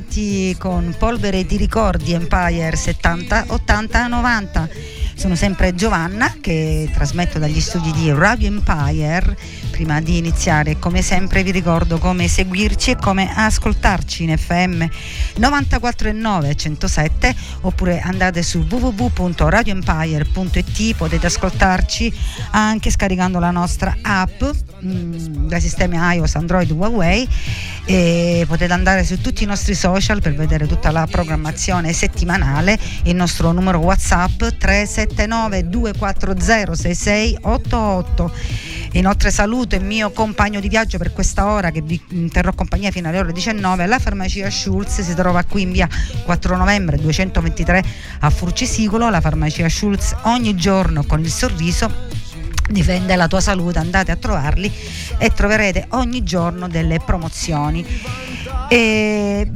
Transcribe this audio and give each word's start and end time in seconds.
ritrovati 0.00 0.56
con 0.58 0.94
Polvere 0.98 1.44
di 1.44 1.56
Ricordi 1.56 2.12
Empire 2.12 2.74
70, 2.74 3.46
80, 3.48 4.06
90. 4.06 4.68
Sono 5.14 5.34
sempre 5.34 5.74
Giovanna 5.74 6.34
che 6.40 6.90
trasmetto 6.92 7.38
dagli 7.38 7.60
studi 7.60 7.92
di 7.92 8.10
Radio 8.10 8.48
Empire 8.48 9.36
prima 9.80 10.02
di 10.02 10.18
iniziare, 10.18 10.78
come 10.78 11.00
sempre 11.00 11.42
vi 11.42 11.52
ricordo 11.52 11.96
come 11.96 12.28
seguirci 12.28 12.90
e 12.90 12.96
come 12.96 13.32
ascoltarci 13.34 14.24
in 14.24 14.36
FM 14.36 14.82
94.9 15.38 16.54
107 16.54 17.34
oppure 17.62 18.00
andate 18.00 18.42
su 18.42 18.66
www.radioempire.it, 18.68 20.96
potete 20.96 21.24
ascoltarci 21.24 22.12
anche 22.50 22.90
scaricando 22.90 23.38
la 23.38 23.50
nostra 23.50 23.96
app 24.02 24.42
mh, 24.42 25.48
da 25.48 25.58
sistemi 25.58 25.96
iOS, 25.96 26.34
Android, 26.34 26.70
Huawei 26.70 27.26
e 27.86 28.44
potete 28.46 28.74
andare 28.74 29.02
su 29.02 29.18
tutti 29.18 29.44
i 29.44 29.46
nostri 29.46 29.74
social 29.74 30.20
per 30.20 30.34
vedere 30.34 30.66
tutta 30.66 30.90
la 30.90 31.08
programmazione 31.10 31.94
settimanale, 31.94 32.78
il 33.04 33.16
nostro 33.16 33.50
numero 33.52 33.78
WhatsApp 33.78 34.44
379 34.58 35.70
240 35.70 36.74
6688 36.74 38.32
Inoltre 38.92 39.30
saluto 39.30 39.76
il 39.76 39.84
mio 39.84 40.10
compagno 40.10 40.58
di 40.58 40.68
viaggio 40.68 40.98
per 40.98 41.12
questa 41.12 41.46
ora 41.46 41.70
che 41.70 41.80
vi 41.80 42.28
terrò 42.30 42.52
compagnia 42.52 42.90
fino 42.90 43.08
alle 43.08 43.20
ore 43.20 43.32
19. 43.32 43.86
La 43.86 44.00
farmacia 44.00 44.50
Schulz 44.50 45.00
si 45.00 45.14
trova 45.14 45.44
qui 45.44 45.62
in 45.62 45.70
via 45.70 45.88
4 46.24 46.56
novembre 46.56 46.96
223 46.96 47.84
a 48.20 48.30
Furcisicolo. 48.30 49.08
La 49.08 49.20
farmacia 49.20 49.68
Schulz 49.68 50.14
ogni 50.24 50.56
giorno 50.56 51.04
con 51.04 51.20
il 51.20 51.30
sorriso 51.30 52.09
difende 52.70 53.16
la 53.16 53.26
tua 53.26 53.40
salute, 53.40 53.78
andate 53.78 54.10
a 54.10 54.16
trovarli 54.16 54.72
e 55.18 55.30
troverete 55.30 55.86
ogni 55.90 56.22
giorno 56.22 56.68
delle 56.68 57.00
promozioni. 57.04 57.84
E 58.72 59.50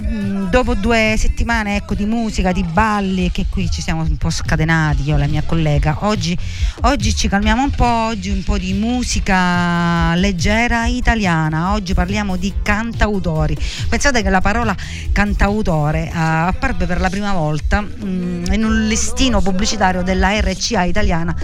dopo 0.50 0.74
due 0.74 1.14
settimane 1.16 1.76
ecco, 1.76 1.94
di 1.94 2.04
musica, 2.04 2.50
di 2.50 2.64
balli, 2.64 3.30
che 3.30 3.46
qui 3.48 3.70
ci 3.70 3.80
siamo 3.80 4.02
un 4.02 4.16
po' 4.16 4.30
scatenati 4.30 5.02
io 5.04 5.14
e 5.14 5.18
la 5.18 5.28
mia 5.28 5.42
collega, 5.44 5.98
oggi, 6.00 6.36
oggi 6.82 7.14
ci 7.14 7.28
calmiamo 7.28 7.62
un 7.62 7.70
po', 7.70 7.84
oggi 7.84 8.30
un 8.30 8.42
po' 8.42 8.58
di 8.58 8.72
musica 8.72 10.14
leggera 10.16 10.86
italiana, 10.86 11.72
oggi 11.74 11.94
parliamo 11.94 12.36
di 12.36 12.52
cantautori. 12.62 13.56
Pensate 13.88 14.20
che 14.22 14.30
la 14.30 14.40
parola 14.40 14.74
cantautore 15.12 16.10
uh, 16.12 16.48
apparve 16.48 16.86
per 16.86 17.00
la 17.00 17.08
prima 17.08 17.32
volta 17.32 17.78
um, 17.78 18.44
in 18.50 18.64
un 18.64 18.86
listino 18.86 19.40
pubblicitario 19.40 20.02
della 20.02 20.40
RCA 20.40 20.82
italiana 20.82 21.36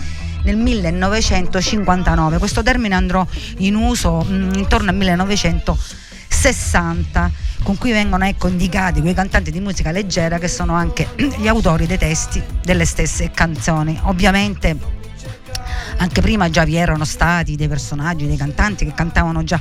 nel 0.43 0.57
1959. 0.57 2.39
Questo 2.39 2.63
termine 2.63 2.95
andrà 2.95 3.27
in 3.59 3.75
uso 3.75 4.23
mh, 4.23 4.33
mm, 4.33 4.55
intorno 4.55 4.91
al 4.91 4.97
1960 4.97 7.31
con 7.63 7.77
cui 7.77 7.93
vengono 7.93 8.25
ecco, 8.25 8.49
indicati 8.49 9.01
quei 9.01 9.15
cantanti 9.15 9.51
di 9.51 9.61
musica 9.61 9.91
leggera 9.91 10.39
che 10.39 10.49
sono 10.49 10.75
anche 10.75 11.09
gli 11.39 11.49
autori 11.49 11.87
dei 11.87 11.99
testi 11.99 12.43
delle 12.63 12.85
stesse 12.85 13.31
canzoni. 13.31 13.99
Ovviamente 14.05 14.99
anche 15.99 16.23
prima 16.23 16.49
già 16.49 16.65
vi 16.65 16.77
erano 16.77 17.05
stati 17.05 17.57
dei 17.57 17.69
personaggi, 17.69 18.27
dei 18.27 18.37
cantanti 18.37 18.85
che 18.85 18.95
cantavano 18.95 19.45
già 19.45 19.61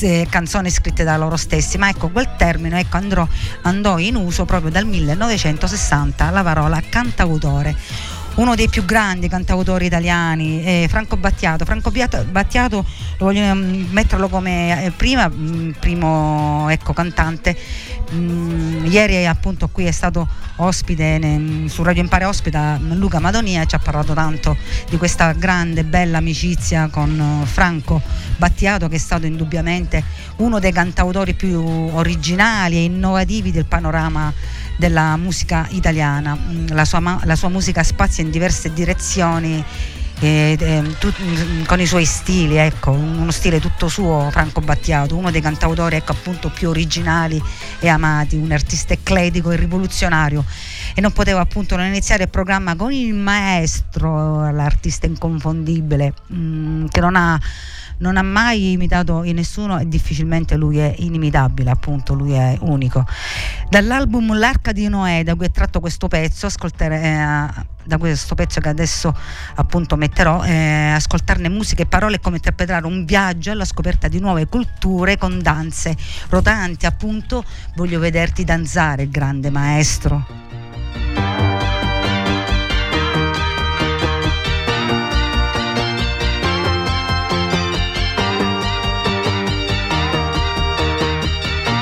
eh, 0.00 0.26
canzoni 0.28 0.70
scritte 0.70 1.04
da 1.04 1.16
loro 1.16 1.36
stessi, 1.36 1.78
ma 1.78 1.88
ecco 1.88 2.08
quel 2.08 2.28
termine 2.36 2.80
ecco, 2.80 2.96
andrò, 2.96 3.26
andò 3.62 3.98
in 3.98 4.16
uso 4.16 4.44
proprio 4.44 4.70
dal 4.70 4.84
1960 4.84 6.30
la 6.30 6.42
parola 6.42 6.82
cantautore 6.88 7.74
uno 8.38 8.54
dei 8.54 8.68
più 8.68 8.84
grandi 8.84 9.28
cantautori 9.28 9.86
italiani, 9.86 10.64
eh, 10.64 10.86
Franco 10.88 11.16
Battiato. 11.16 11.64
Franco 11.64 11.90
Battiato 11.90 12.76
lo 13.18 13.26
voglio 13.26 13.54
mm, 13.54 13.86
metterlo 13.90 14.28
come 14.28 14.84
eh, 14.84 14.90
prima, 14.92 15.28
mm, 15.28 15.70
primo 15.80 16.68
ecco, 16.68 16.92
cantante. 16.92 17.56
Mm, 18.14 18.86
ieri 18.86 19.26
appunto 19.26 19.68
qui 19.68 19.84
è 19.84 19.90
stato 19.90 20.26
ospite 20.56 21.18
ne, 21.18 21.68
su 21.68 21.82
Radio 21.82 22.00
Impare 22.02 22.24
ospita 22.24 22.78
Luca 22.80 23.18
Madonia 23.18 23.60
e 23.60 23.66
ci 23.66 23.74
ha 23.74 23.78
parlato 23.78 24.14
tanto 24.14 24.56
di 24.88 24.96
questa 24.96 25.32
grande 25.32 25.84
bella 25.84 26.16
amicizia 26.16 26.88
con 26.88 27.42
Franco 27.44 28.00
Battiato 28.38 28.88
che 28.88 28.96
è 28.96 28.98
stato 28.98 29.26
indubbiamente 29.26 30.02
uno 30.36 30.58
dei 30.58 30.72
cantautori 30.72 31.34
più 31.34 31.60
originali 31.60 32.76
e 32.76 32.84
innovativi 32.84 33.50
del 33.50 33.66
panorama 33.66 34.32
della 34.78 35.16
musica 35.16 35.66
italiana. 35.70 36.34
Mm, 36.34 36.68
la 36.68 36.86
sua, 36.86 37.20
la 37.24 37.36
sua 37.36 37.48
musica 37.50 37.82
spazia 37.82 38.22
in 38.24 38.30
diverse 38.30 38.72
direzioni 38.72 39.62
eh, 40.20 40.96
tu, 40.98 41.12
mm, 41.22 41.64
con 41.64 41.80
i 41.80 41.86
suoi 41.86 42.04
stili, 42.04 42.56
ecco, 42.56 42.90
uno 42.90 43.30
stile 43.30 43.60
tutto 43.60 43.88
suo, 43.88 44.28
Franco 44.30 44.60
Battiato, 44.60 45.16
uno 45.16 45.30
dei 45.30 45.40
cantautori 45.40 45.96
ecco, 45.96 46.12
appunto, 46.12 46.50
più 46.50 46.68
originali 46.68 47.40
e 47.78 47.88
amati, 47.88 48.36
un 48.36 48.50
artista 48.50 48.94
ecletico 48.94 49.50
e 49.50 49.56
rivoluzionario. 49.56 50.44
E 50.94 51.00
non 51.00 51.12
potevo 51.12 51.38
appunto 51.38 51.76
non 51.76 51.86
iniziare 51.86 52.24
il 52.24 52.28
programma 52.30 52.74
con 52.74 52.92
il 52.92 53.14
maestro, 53.14 54.50
l'artista 54.50 55.06
inconfondibile, 55.06 56.12
mh, 56.26 56.36
mm, 56.36 56.86
che 56.86 57.00
non 57.00 57.14
ha 57.14 57.40
non 57.98 58.16
ha 58.16 58.22
mai 58.22 58.72
imitato 58.72 59.22
nessuno 59.22 59.78
e 59.78 59.88
difficilmente 59.88 60.56
lui 60.56 60.78
è 60.78 60.94
inimitabile, 60.98 61.70
appunto, 61.70 62.14
lui 62.14 62.32
è 62.32 62.56
unico. 62.60 63.06
Dall'album 63.68 64.36
L'Arca 64.36 64.72
di 64.72 64.88
Noè, 64.88 65.22
da 65.24 65.34
cui 65.34 65.46
è 65.46 65.50
tratto 65.50 65.80
questo 65.80 66.08
pezzo, 66.08 66.46
ascoltare, 66.46 67.02
eh, 67.02 67.66
da 67.84 67.98
questo 67.98 68.34
pezzo 68.34 68.60
che 68.60 68.68
adesso 68.68 69.14
appunto 69.54 69.96
metterò, 69.96 70.44
eh, 70.44 70.92
ascoltarne 70.94 71.48
musica 71.48 71.82
e 71.82 71.86
parole 71.86 72.20
come 72.20 72.36
interpretare 72.36 72.86
un 72.86 73.04
viaggio 73.04 73.50
alla 73.50 73.64
scoperta 73.64 74.08
di 74.08 74.20
nuove 74.20 74.46
culture 74.46 75.16
con 75.16 75.40
danze 75.40 75.96
rotanti, 76.28 76.86
appunto, 76.86 77.44
voglio 77.74 77.98
vederti 77.98 78.44
danzare, 78.44 79.08
grande 79.08 79.50
maestro. 79.50 80.47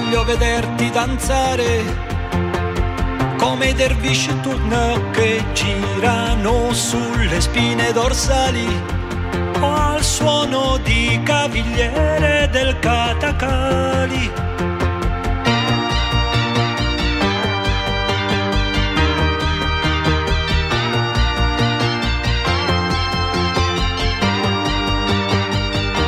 Voglio 0.00 0.22
vederti 0.22 0.90
danzare 0.90 1.82
come 3.36 3.70
i 3.70 3.74
dervisci 3.74 4.32
turno 4.42 5.10
che 5.10 5.42
girano 5.52 6.72
sulle 6.72 7.40
spine 7.40 7.90
dorsali 7.90 8.66
o 9.60 9.74
al 9.74 10.04
suono 10.04 10.78
di 10.84 11.20
cavigliere 11.24 12.48
del 12.52 12.78
catacali. 12.78 14.30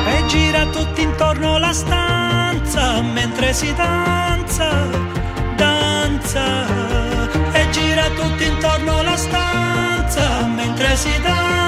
E 0.07 0.25
gira 0.27 0.65
tutti 0.67 1.01
intorno 1.01 1.57
la 1.57 1.73
stanza 1.73 2.10
mentre 3.11 3.53
si 3.53 3.73
danza, 3.73 4.87
danza 5.55 6.65
e 7.51 7.69
gira 7.71 8.07
tutto 8.09 8.43
intorno 8.43 9.01
la 9.03 9.15
stanza 9.15 10.45
mentre 10.45 10.95
si 10.95 11.21
danza. 11.21 11.61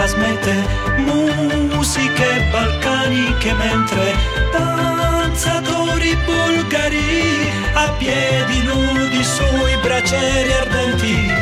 trasmette 0.00 0.79
musiche 1.34 2.48
balcaniche 2.50 3.52
mentre 3.54 4.14
danzatori 4.52 6.16
bulgari 6.24 7.50
a 7.74 7.90
piedi 7.98 8.62
nudi 8.62 9.22
sui 9.22 9.76
bracieri 9.82 10.52
ardenti. 10.52 11.32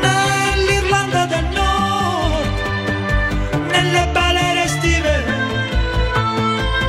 Nell'Irlanda 0.00 1.26
del 1.26 1.46
Nord, 1.52 2.46
nelle 3.70 4.08
balere 4.12 4.64
estive, 4.64 5.24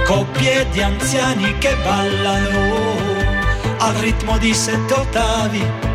coppie 0.05 0.67
di 0.71 0.81
anziani 0.81 1.57
che 1.57 1.75
ballano 1.83 3.09
al 3.79 3.93
ritmo 3.95 4.37
di 4.37 4.53
sette 4.53 4.93
ottavi 4.93 5.90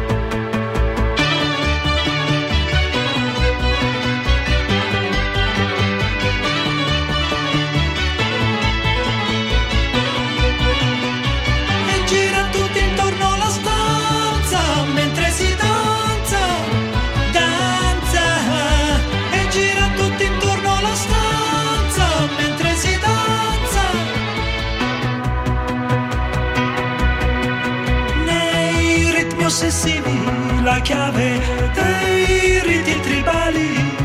la 30.63 30.81
chiave 30.81 31.41
dei 31.75 32.61
riti 32.61 33.01
tribali, 33.01 33.97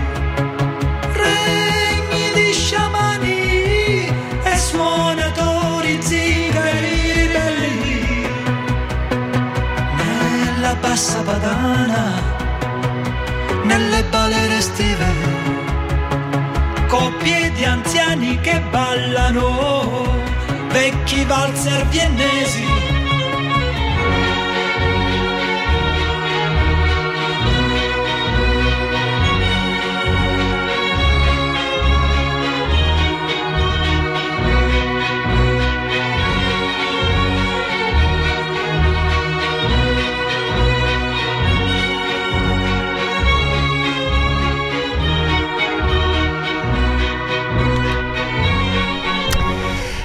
regni 1.13 2.31
di 2.33 2.53
sciamani 2.53 4.07
e 4.43 4.57
suonatori 4.57 5.99
zingari 6.01 7.11
ribelli. 7.13 8.27
Nella 9.95 10.75
bassa 10.75 11.21
padana, 11.21 12.05
nelle 13.63 14.03
balere 14.03 14.57
estive, 14.57 15.11
coppie 16.87 17.51
di 17.53 17.63
anziani 17.63 18.39
che 18.41 18.61
ballano, 18.69 20.05
vecchi 20.69 21.23
valzer 21.25 21.85
viennesi 21.87 23.00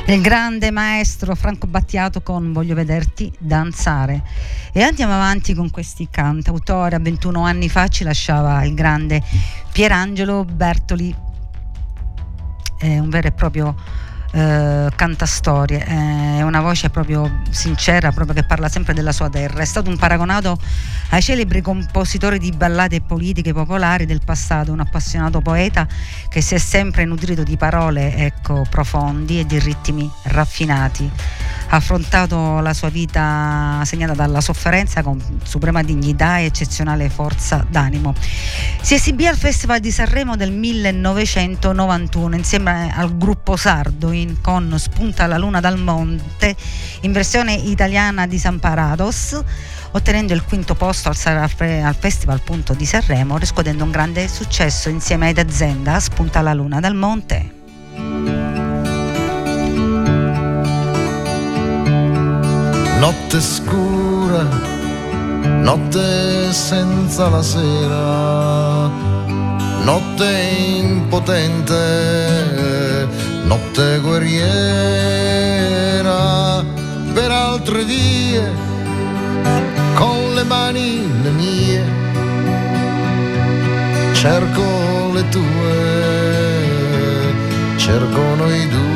il 0.09 0.21
grande 0.21 0.71
maestro 0.71 1.35
Franco 1.35 1.67
Battiato 1.67 2.23
con 2.23 2.53
Voglio 2.53 2.77
vederti 2.77 3.33
danzare. 3.39 4.23
E 4.73 4.83
andiamo 4.83 5.13
avanti 5.13 5.53
con 5.53 5.69
questi 5.71 6.07
cantautori. 6.09 6.95
A 6.95 7.01
21 7.01 7.43
anni 7.43 7.69
fa 7.69 7.89
ci 7.89 8.05
lasciava 8.05 8.65
il 8.65 8.75
grande 8.75 9.21
Pierangelo 9.73 10.45
Bertoli, 10.45 11.15
è 12.79 12.99
un 12.99 13.09
vero 13.09 13.29
e 13.29 13.33
proprio 13.33 13.75
eh, 14.33 14.89
canta 14.95 15.27
storie, 15.27 15.85
è 15.85 16.43
una 16.43 16.61
voce 16.61 16.91
proprio 16.91 17.43
sincera, 17.51 18.13
proprio 18.13 18.35
che 18.35 18.45
parla 18.45 18.69
sempre 18.69 18.95
della 18.95 19.13
sua 19.13 19.29
terra. 19.29 19.61
È 19.61 19.65
stato 19.65 19.89
un 19.89 19.97
paragonato 19.97 20.59
ai 21.11 21.23
celebri 21.23 21.61
compositori 21.61 22.39
di 22.39 22.51
ballate 22.53 23.01
politiche 23.01 23.53
popolari 23.53 24.07
del 24.07 24.21
passato, 24.25 24.73
un 24.73 24.81
appassionato 24.81 25.41
poeta 25.41 25.87
che 26.29 26.41
si 26.41 26.55
è 26.55 26.59
sempre 26.59 27.05
nutrito 27.05 27.43
di 27.43 27.57
parole 27.57 28.15
ecco, 28.17 28.65
profondi 28.69 29.41
e 29.41 29.47
di 29.47 29.59
ritmi 29.59 30.11
raffinati 30.25 31.11
ha 31.69 31.77
affrontato 31.77 32.61
la 32.61 32.73
sua 32.73 32.91
vita 32.91 33.81
segnata 33.85 34.13
dalla 34.13 34.41
sofferenza 34.41 35.03
con 35.03 35.21
suprema 35.43 35.83
dignità 35.83 36.39
e 36.39 36.45
eccezionale 36.45 37.09
forza 37.09 37.65
d'animo. 37.69 38.15
Si 38.81 38.95
esibì 38.95 39.27
al 39.27 39.37
Festival 39.37 39.81
di 39.81 39.91
Sanremo 39.91 40.37
del 40.37 40.53
1991 40.53 42.37
insieme 42.37 42.93
al 42.95 43.17
gruppo 43.17 43.57
Sardo 43.57 44.13
in, 44.21 44.41
con 44.41 44.75
Spunta 44.79 45.27
la 45.27 45.39
luna 45.39 45.61
dal 45.61 45.79
monte 45.79 46.55
in 47.03 47.13
versione 47.13 47.55
italiana 47.55 48.27
di 48.27 48.39
San 48.39 48.59
Parados 48.59 49.41
ottenendo 49.97 50.35
il 50.35 50.43
quinto 50.45 50.75
posto 50.75 51.09
al, 51.09 51.17
al 51.27 51.97
Festival 51.99 52.37
appunto, 52.37 52.75
di 52.75 52.85
Sanremo, 52.85 53.39
riscuotendo 53.39 53.83
un 53.83 53.91
grande 53.91 54.29
successo 54.29 54.91
insieme 54.91 55.31
ad 55.31 55.39
Azienda 55.39 55.99
Spunta 56.01 56.43
la 56.43 56.53
luna 56.53 56.81
dal 56.81 56.95
monte. 56.95 57.55
Notte 62.99 63.41
scura, 63.41 64.43
notte 65.61 66.53
senza 66.53 67.29
la 67.29 67.43
sera, 67.43 68.89
notte 69.85 70.27
impotente, 70.81 71.75
notte 73.47 74.01
guerriera, 74.01 74.45
per 77.15 77.31
altre 77.31 77.85
vie, 77.85 78.43
con 79.95 80.35
le 80.35 80.43
mani 80.45 81.09
le 81.23 81.31
mie, 81.31 81.85
cerco 84.13 85.13
le 85.15 85.29
tue, 85.29 85.45
cerco 87.77 88.35
noi 88.37 88.69
due 88.69 88.87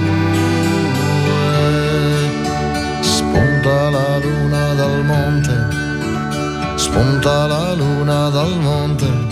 spunta 3.01 3.91
la 3.91 4.19
luna 4.19 4.75
dal 4.75 5.05
monte, 5.05 5.69
spunta 6.77 7.47
la 7.47 7.75
luna 7.75 8.29
dal 8.31 8.59
monte. 8.59 9.30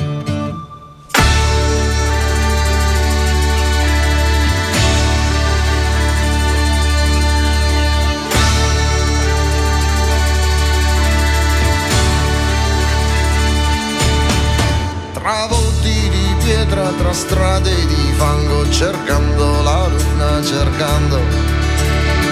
Pietra 16.49 16.89
tra 16.97 17.13
strade 17.13 17.75
di 17.75 18.13
fango, 18.17 18.71
cercando 18.71 19.61
la 19.61 19.87
luna, 19.87 20.43
cercando 20.43 21.21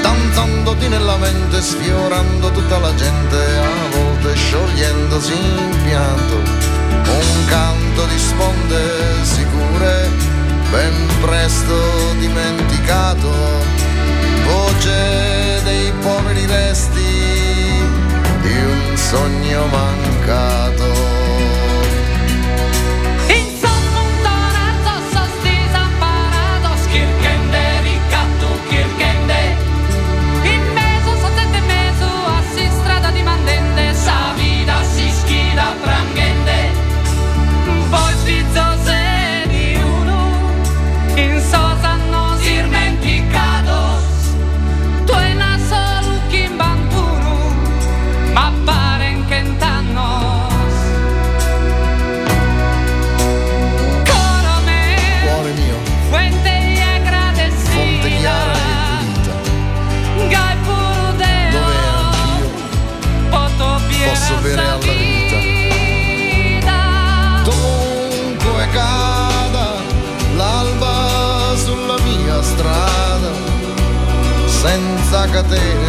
danzandoti 0.00 0.88
nella 0.88 1.18
mente, 1.18 1.60
sfiorando 1.60 2.50
tutta 2.50 2.78
la 2.78 2.94
gente, 2.94 3.36
a 3.36 3.94
volte 3.94 4.34
sciogliendosi 4.34 5.34
in 5.34 5.82
pianto. 5.84 6.34
Un 6.34 7.44
canto 7.44 8.06
di 8.06 8.18
sponde 8.18 8.80
sicure, 9.20 10.08
ben 10.70 10.94
presto 11.20 11.76
dimenticato, 12.18 13.30
voce 14.46 15.60
dei 15.62 15.92
poveri 16.00 16.46
resti 16.46 17.12
di 18.40 18.56
un 18.64 18.96
sogno 18.96 19.66
mancato. 19.66 20.95
nothing. 75.48 75.85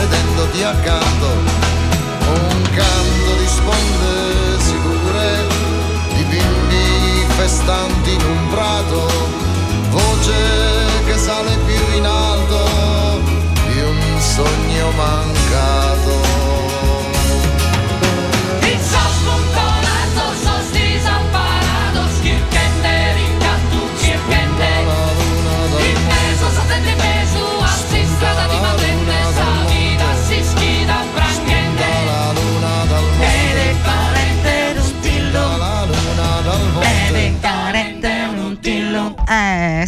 Sedendoti 0.00 0.62
accanto. 0.64 1.19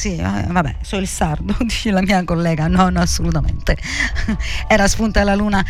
Sì, 0.02 0.16
eh, 0.16 0.47
vabbè, 0.49 0.78
so 0.80 0.97
il 0.97 1.06
sardo, 1.06 1.54
dice 1.62 1.92
la 1.92 2.02
mia 2.02 2.25
collega. 2.25 2.66
No, 2.66 2.88
no, 2.88 2.99
assolutamente. 2.99 3.76
Era 4.66 4.88
spunta 4.88 5.23
la 5.23 5.37
luna 5.37 5.64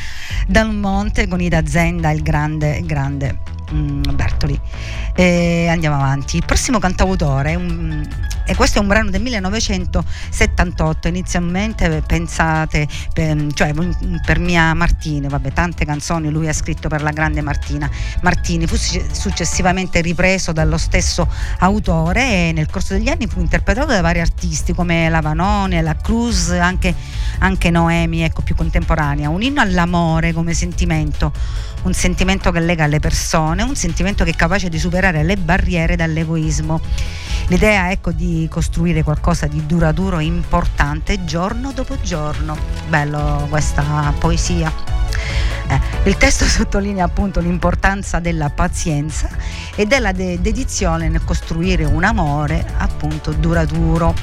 dal 0.47 0.75
monte 0.75 1.29
con 1.29 1.39
Ida 1.39 1.67
Zenda, 1.67 2.11
il 2.13 2.23
grande, 2.23 2.81
grande 2.83 3.41
mm, 3.71 4.03
Bertoli. 4.15 4.59
E 5.15 5.67
andiamo 5.69 5.97
avanti. 5.97 6.37
Il 6.37 6.47
prossimo 6.47 6.79
cantautore, 6.79 7.57
un, 7.57 8.09
e 8.45 8.55
questo 8.55 8.79
è 8.79 8.81
un 8.81 8.89
brano 8.89 9.11
del 9.11 9.23
1978. 9.23 11.09
Inizialmente 11.09 12.03
pensate, 12.07 12.89
per, 13.13 13.47
cioè 13.55 13.73
per 14.25 14.39
Mia 14.39 14.75
Martini, 14.75 15.29
vabbè, 15.29 15.53
tante 15.53 15.85
canzoni 15.85 16.31
lui 16.31 16.49
ha 16.49 16.53
scritto 16.53 16.89
per 16.89 17.03
la 17.03 17.11
grande 17.11 17.41
Martina 17.41 17.89
Martini. 18.23 18.67
Fu 18.67 18.77
successivamente 18.77 20.01
ripreso 20.01 20.53
dallo 20.53 20.79
stesso 20.79 21.29
autore 21.59 22.49
e 22.49 22.53
nel 22.53 22.69
corso 22.71 22.95
degli 22.95 23.09
anni 23.09 23.27
fu 23.27 23.41
interpretato 23.41 23.93
da 23.93 24.01
vari 24.01 24.21
artisti 24.21 24.73
come 24.73 25.09
la 25.09 25.21
Vanone, 25.21 25.83
la 25.83 25.97
Cruz, 25.97 26.51
anche, 26.51 26.95
anche 27.39 27.71
Noemi, 27.71 28.23
ecco 28.23 28.43
più 28.43 28.55
contemporanea. 28.55 29.29
Un 29.29 29.43
inno 29.43 29.61
all'amore 29.61 30.33
come 30.33 30.55
sentimento 30.55 31.33
un 31.83 31.95
sentimento 31.95 32.51
che 32.51 32.61
lega 32.61 32.87
le 32.87 33.01
persone, 33.01 33.63
un 33.63 33.75
sentimento 33.75 34.25
che 34.25 34.31
è 34.31 34.35
capace 34.35 34.69
di 34.69 34.79
superare 34.79 35.23
le 35.23 35.37
barriere 35.37 35.97
dall'egoismo. 35.97 36.81
L'idea 37.49 37.91
ecco 37.91 38.13
di 38.13 38.47
costruire 38.51 39.03
qualcosa 39.03 39.47
di 39.47 39.67
duraturo 39.67 40.21
importante 40.21 41.25
giorno 41.25 41.73
dopo 41.73 42.01
giorno. 42.01 42.57
Bello 42.89 43.47
questa 43.51 44.15
poesia. 44.19 44.73
Eh, 45.69 45.81
il 46.09 46.17
testo 46.17 46.45
sottolinea 46.47 47.05
appunto 47.05 47.41
l'importanza 47.41 48.21
della 48.21 48.51
pazienza 48.51 49.29
e 49.75 49.87
della 49.87 50.13
de- 50.13 50.41
dedizione 50.41 51.09
nel 51.09 51.25
costruire 51.25 51.85
un 51.85 52.05
amore 52.05 52.65
appunto 52.79 53.33
duraturo. 53.33 54.15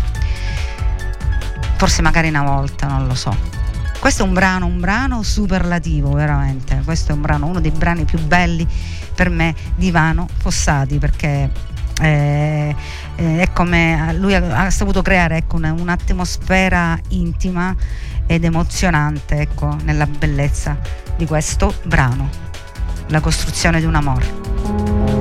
Forse 1.76 2.02
magari 2.02 2.30
una 2.30 2.44
volta, 2.44 2.88
non 2.88 3.08
lo 3.08 3.16
so. 3.16 3.59
Questo 4.00 4.24
è 4.24 4.26
un 4.26 4.34
brano, 4.34 4.66
un 4.66 4.80
brano 4.80 5.24
superlativo, 5.24 6.12
veramente. 6.14 6.82
Questo 6.86 7.12
è 7.12 7.16
un 7.16 7.22
brano, 7.22 7.48
uno 7.48 7.60
dei 7.60 7.72
brani 7.72 8.06
più 8.06 8.20
belli 8.20 8.66
per 9.14 9.30
me 9.30 9.54
di 9.76 9.92
Vano 9.92 10.28
Fossati, 10.38 10.98
perché 11.00 11.50
eh, 12.02 12.76
eh, 13.16 13.42
è 13.42 13.52
come 13.52 14.14
lui 14.18 14.34
ha, 14.34 14.66
ha 14.66 14.70
saputo 14.70 15.02
creare 15.02 15.38
ecco, 15.38 15.58
una, 15.58 15.74
un'atmosfera 15.74 16.98
intima 17.10 17.76
ed 18.26 18.46
emozionante 18.46 19.42
ecco, 19.42 19.76
nella 19.84 20.08
bellezza 20.08 20.78
di 21.18 21.26
questo 21.26 21.74
brano, 21.84 22.30
la 23.08 23.20
costruzione 23.20 23.80
di 23.80 23.86
un 23.86 23.96
amore. 23.96 25.19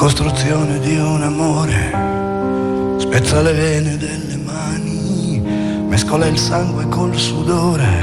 Costruzione 0.00 0.78
di 0.78 0.96
un 0.96 1.22
amore. 1.22 2.96
Spezza 2.96 3.42
le 3.42 3.52
vene 3.52 3.98
delle 3.98 4.38
mani, 4.38 5.42
mescola 5.86 6.24
il 6.24 6.38
sangue 6.38 6.88
col 6.88 7.14
sudore, 7.14 7.98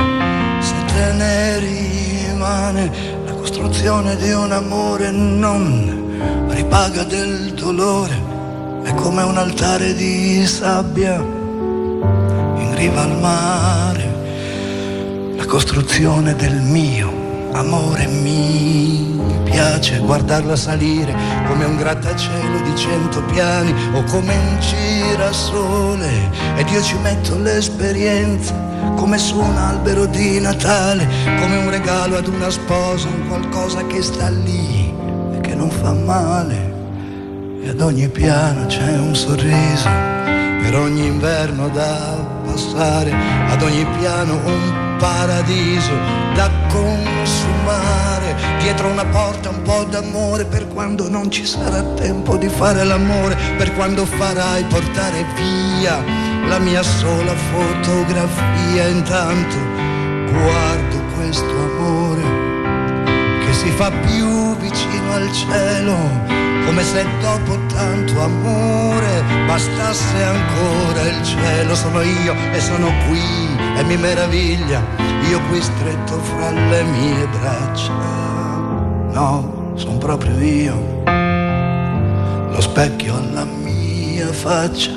se 0.60 0.76
te 0.94 1.14
ne 1.14 1.58
rimane 1.58 2.92
la 3.26 3.32
costruzione 3.32 4.16
di 4.16 4.32
un 4.32 4.52
amore 4.52 5.10
non 5.10 6.46
ripaga 6.50 7.04
del 7.04 7.56
dolore, 7.56 8.22
è 8.84 8.94
come 8.94 9.24
un 9.24 9.38
altare 9.38 9.96
di 9.96 10.46
sabbia 10.46 11.16
in 11.16 12.76
riva 12.76 13.02
al 13.02 13.20
mare, 13.20 15.34
la 15.36 15.46
costruzione 15.48 16.36
del 16.36 16.62
mio 16.62 17.12
amore 17.54 18.06
mio 18.06 19.07
piace 19.50 19.98
guardarla 20.00 20.56
salire 20.56 21.16
come 21.48 21.66
un 21.66 21.76
grattacielo 21.78 22.62
di 22.62 22.76
cento 22.76 23.22
piani 23.24 23.74
o 23.94 24.04
come 24.04 24.36
un 24.36 24.60
girasole 24.60 26.10
ed 26.58 26.70
io 26.70 26.82
ci 26.82 26.98
metto 26.98 27.38
l'esperienza 27.38 28.54
come 28.96 29.18
su 29.18 29.40
un 29.40 29.58
albero 29.58 30.06
di 30.06 30.40
Natale, 30.40 31.08
come 31.40 31.58
un 31.58 31.70
regalo 31.70 32.18
ad 32.18 32.28
una 32.28 32.50
sposa, 32.50 33.08
un 33.08 33.28
qualcosa 33.28 33.86
che 33.86 34.02
sta 34.02 34.30
lì 34.30 34.94
e 35.34 35.40
che 35.42 35.56
non 35.56 35.70
fa 35.70 35.94
male. 35.94 36.76
E 37.64 37.70
ad 37.70 37.82
ogni 37.82 38.08
piano 38.08 38.66
c'è 38.68 38.98
un 38.98 39.16
sorriso, 39.16 39.90
per 40.62 40.76
ogni 40.76 41.06
inverno 41.06 41.70
da 41.70 42.16
passare, 42.46 43.14
ad 43.50 43.62
ogni 43.62 43.86
piano 44.00 44.34
un 44.34 44.96
paradiso 44.98 45.94
da 46.34 46.50
consumare, 46.70 48.27
dietro 48.60 48.88
una 48.88 49.06
porta 49.06 49.50
un 49.50 49.62
po' 49.62 49.84
d'amore 49.84 50.46
per 50.46 50.68
quando 50.68 51.10
non 51.10 51.32
ci 51.32 51.46
sarà 51.46 51.82
tempo 51.96 52.38
di 52.38 52.50
fare 52.50 52.84
l'amore, 52.84 53.36
per 53.58 53.74
quando 53.76 54.06
farai 54.06 54.64
portare 54.66 55.26
via 55.36 56.04
la 56.48 56.60
mia 56.60 56.84
sola 56.84 57.34
fotografia. 57.34 58.88
Intanto 58.88 59.56
guardo 60.32 61.02
questo 61.16 61.50
amore 61.50 62.24
che 63.46 63.54
si 63.54 63.70
fa 63.72 63.92
più 63.92 64.56
vicino 64.58 65.14
al 65.14 65.32
cielo 65.32 66.36
come 66.68 66.84
se 66.84 67.06
dopo 67.22 67.58
tanto 67.74 68.22
amore 68.22 69.24
bastasse 69.48 70.24
ancora 70.24 71.02
il 71.02 71.24
cielo. 71.24 71.74
Sono 71.76 72.02
io 72.02 72.36
e 72.52 72.60
sono 72.60 72.92
qui 73.08 73.22
e 73.78 73.84
mi 73.84 73.96
meraviglia, 73.96 74.84
io 75.30 75.40
qui 75.48 75.62
stretto 75.62 76.20
fra 76.20 76.52
le 76.52 76.84
mie 76.84 77.28
braccia. 77.28 78.27
No, 79.20 79.72
sono 79.74 79.98
proprio 79.98 80.40
io, 80.40 81.02
lo 82.52 82.62
specchio 82.62 83.16
alla 83.16 83.46
mia 83.46 84.32
faccia. 84.32 84.92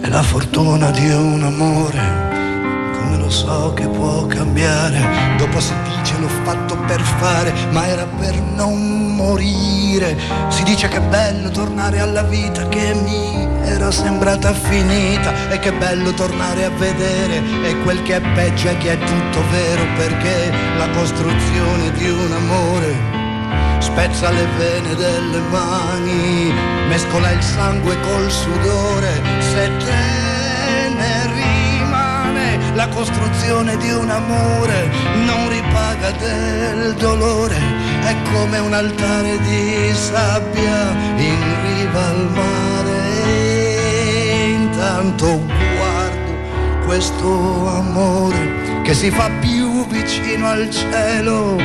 È 0.00 0.08
la 0.08 0.22
fortuna 0.24 0.90
di 0.90 1.08
un 1.08 1.40
amore 1.40 2.90
come 2.98 3.16
lo 3.16 3.30
so 3.30 3.72
che 3.74 3.86
può 3.86 4.26
cambiare. 4.26 5.36
Dopo 5.38 5.60
si 5.60 5.72
dice 6.10 6.18
l'ho 6.18 6.28
fatto 6.44 6.76
per 6.86 7.00
fare, 7.00 7.52
ma 7.70 7.86
era 7.86 8.06
per 8.06 8.34
non 8.40 9.14
morire. 9.14 10.16
Si 10.48 10.62
dice 10.64 10.88
che 10.88 10.96
è 10.96 11.00
bello 11.00 11.50
tornare 11.50 12.00
alla 12.00 12.22
vita 12.22 12.68
che 12.68 12.94
mi 12.94 13.48
era 13.64 13.90
sembrata 13.90 14.52
finita 14.52 15.50
e 15.50 15.58
che 15.58 15.68
è 15.68 15.72
bello 15.72 16.12
tornare 16.12 16.64
a 16.64 16.70
vedere 16.70 17.42
e 17.62 17.76
quel 17.82 18.02
che 18.02 18.16
è 18.16 18.20
peggio 18.34 18.68
è 18.68 18.78
che 18.78 18.92
è 18.92 18.98
tutto 18.98 19.42
vero 19.50 19.84
perché 19.96 20.50
la 20.78 20.88
costruzione 20.90 21.92
di 21.92 22.08
un 22.08 22.32
amore 22.32 23.18
spezza 23.80 24.30
le 24.30 24.46
vene 24.56 24.94
delle 24.94 25.40
mani, 25.50 26.52
mescola 26.88 27.30
il 27.30 27.42
sangue 27.42 27.98
col 28.00 28.30
sudore, 28.30 29.22
se 29.40 29.70
te 29.78 30.19
la 32.74 32.88
costruzione 32.88 33.76
di 33.76 33.90
un 33.90 34.08
amore, 34.10 34.90
non 35.24 35.48
ripaga 35.48 36.10
del 36.12 36.94
dolore, 36.94 37.56
è 38.02 38.14
come 38.32 38.58
un 38.58 38.72
altare 38.72 39.38
di 39.40 39.92
sabbia 39.92 40.90
in 41.16 41.38
riva 41.62 42.06
al 42.06 42.30
mare. 42.34 42.98
Intanto 44.52 45.44
guardo 45.76 46.84
questo 46.84 47.68
amore 47.68 48.82
che 48.82 48.94
si 48.94 49.10
fa 49.10 49.30
più 49.40 49.86
vicino 49.86 50.48
al 50.48 50.70
cielo 50.70 51.56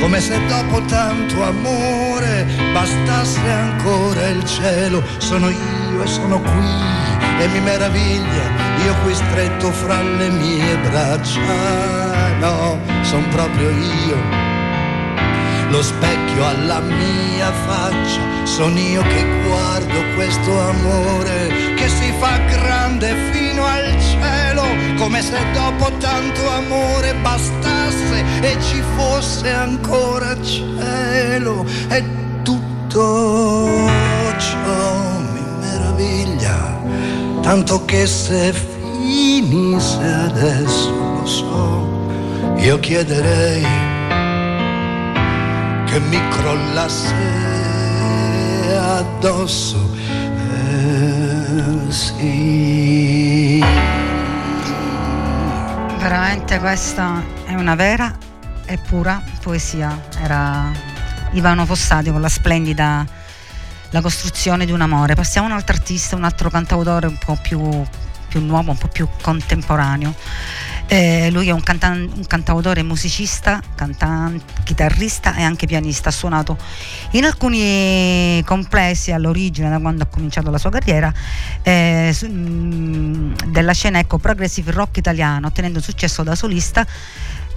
come 0.00 0.20
se 0.20 0.36
dopo 0.46 0.80
tanto 0.86 1.42
amore 1.44 2.46
bastasse 2.72 3.48
ancora 3.48 4.28
il 4.28 4.44
cielo. 4.44 5.02
Sono 5.18 5.48
io 5.48 6.02
e 6.02 6.06
sono 6.06 6.40
qui 6.40 7.01
e 7.42 7.48
mi 7.48 7.60
meraviglia, 7.60 8.44
io 8.84 8.94
qui 9.02 9.14
stretto 9.14 9.70
fra 9.72 10.00
le 10.00 10.30
mie 10.30 10.76
braccia. 10.78 12.38
No, 12.38 12.78
son 13.02 13.28
proprio 13.30 13.68
io. 13.70 14.16
Lo 15.70 15.82
specchio 15.82 16.46
alla 16.46 16.80
mia 16.80 17.50
faccia, 17.66 18.20
sono 18.44 18.78
io 18.78 19.02
che 19.02 19.26
guardo 19.46 19.98
questo 20.14 20.50
amore 20.60 21.74
che 21.76 21.88
si 21.88 22.12
fa 22.18 22.36
grande 22.38 23.14
fino 23.32 23.64
al 23.64 23.96
cielo, 24.00 24.64
come 24.96 25.22
se 25.22 25.38
dopo 25.52 25.90
tanto 25.98 26.48
amore 26.48 27.14
bastasse 27.22 28.22
e 28.40 28.56
ci 28.60 28.82
fosse 28.96 29.50
ancora 29.50 30.40
cielo 30.42 31.64
e 31.88 32.04
tutto 32.42 33.90
ciò 34.38 35.18
mi 35.32 35.42
meraviglia, 35.60 36.80
tanto 37.42 37.84
che 37.84 38.06
se 38.06 38.52
finisse 38.52 40.02
adesso 40.02 40.90
lo 40.90 41.26
so, 41.26 42.06
io 42.58 42.78
chiederei 42.78 43.66
che 45.84 46.00
mi 46.00 46.18
crollasse 46.30 47.14
addosso. 48.78 49.90
Eh, 50.70 51.90
sì. 51.90 53.62
Veramente 55.98 56.58
questa 56.58 57.22
è 57.44 57.54
una 57.54 57.74
vera 57.74 58.16
e 58.64 58.78
pura 58.78 59.20
poesia. 59.42 60.00
Era 60.22 60.70
Ivano 61.32 61.66
Fossati 61.66 62.10
con 62.10 62.20
la 62.20 62.28
splendida 62.28 63.04
La 63.92 64.00
costruzione 64.00 64.64
di 64.64 64.72
un 64.72 64.80
amore. 64.80 65.14
Passiamo 65.14 65.48
a 65.48 65.50
un 65.50 65.56
altro 65.56 65.76
artista, 65.76 66.16
un 66.16 66.24
altro 66.24 66.48
cantautore 66.48 67.06
un 67.06 67.18
po' 67.22 67.38
più, 67.42 67.84
più 68.26 68.40
nuovo, 68.40 68.70
un 68.70 68.78
po' 68.78 68.88
più 68.88 69.06
contemporaneo. 69.20 70.14
Eh, 70.86 71.30
lui 71.30 71.48
è 71.48 71.50
un, 71.50 71.62
cantan- 71.62 72.10
un 72.14 72.26
cantautore, 72.26 72.82
musicista, 72.82 73.60
cantan- 73.74 74.40
chitarrista 74.64 75.36
e 75.36 75.42
anche 75.42 75.66
pianista. 75.66 76.08
Ha 76.08 76.12
suonato 76.12 76.56
in 77.10 77.26
alcuni 77.26 78.42
complessi 78.46 79.12
all'origine, 79.12 79.68
da 79.68 79.78
quando 79.78 80.04
ha 80.04 80.06
cominciato 80.06 80.50
la 80.50 80.58
sua 80.58 80.70
carriera, 80.70 81.12
eh, 81.62 82.12
su, 82.14 82.26
mh, 82.26 83.50
della 83.50 83.72
scena 83.74 83.98
ecco, 83.98 84.16
progressive 84.16 84.70
rock 84.70 84.96
italiano, 84.96 85.48
ottenendo 85.48 85.80
successo 85.80 86.22
da 86.22 86.34
solista 86.34 86.86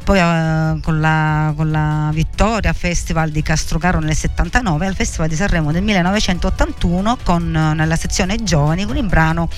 poi 0.06 0.20
eh, 0.20 0.80
con, 0.82 1.02
la, 1.02 1.52
con, 1.56 1.72
la, 1.72 2.12
vittoria 2.14 2.72
Festival 2.74 3.32
di 3.32 3.42
Castrocaro 3.42 4.00
nel 4.00 4.16
79 4.16 4.86
al 4.86 4.96
Festival 4.96 5.28
di 5.28 5.36
Sanremo 5.36 5.72
del 5.72 5.82
1981 5.82 7.18
con, 7.24 7.50
nella 7.50 7.96
sezione 7.96 8.44
giovani 8.44 8.86
con 8.86 8.98
il 8.98 9.06
brano 9.08 9.50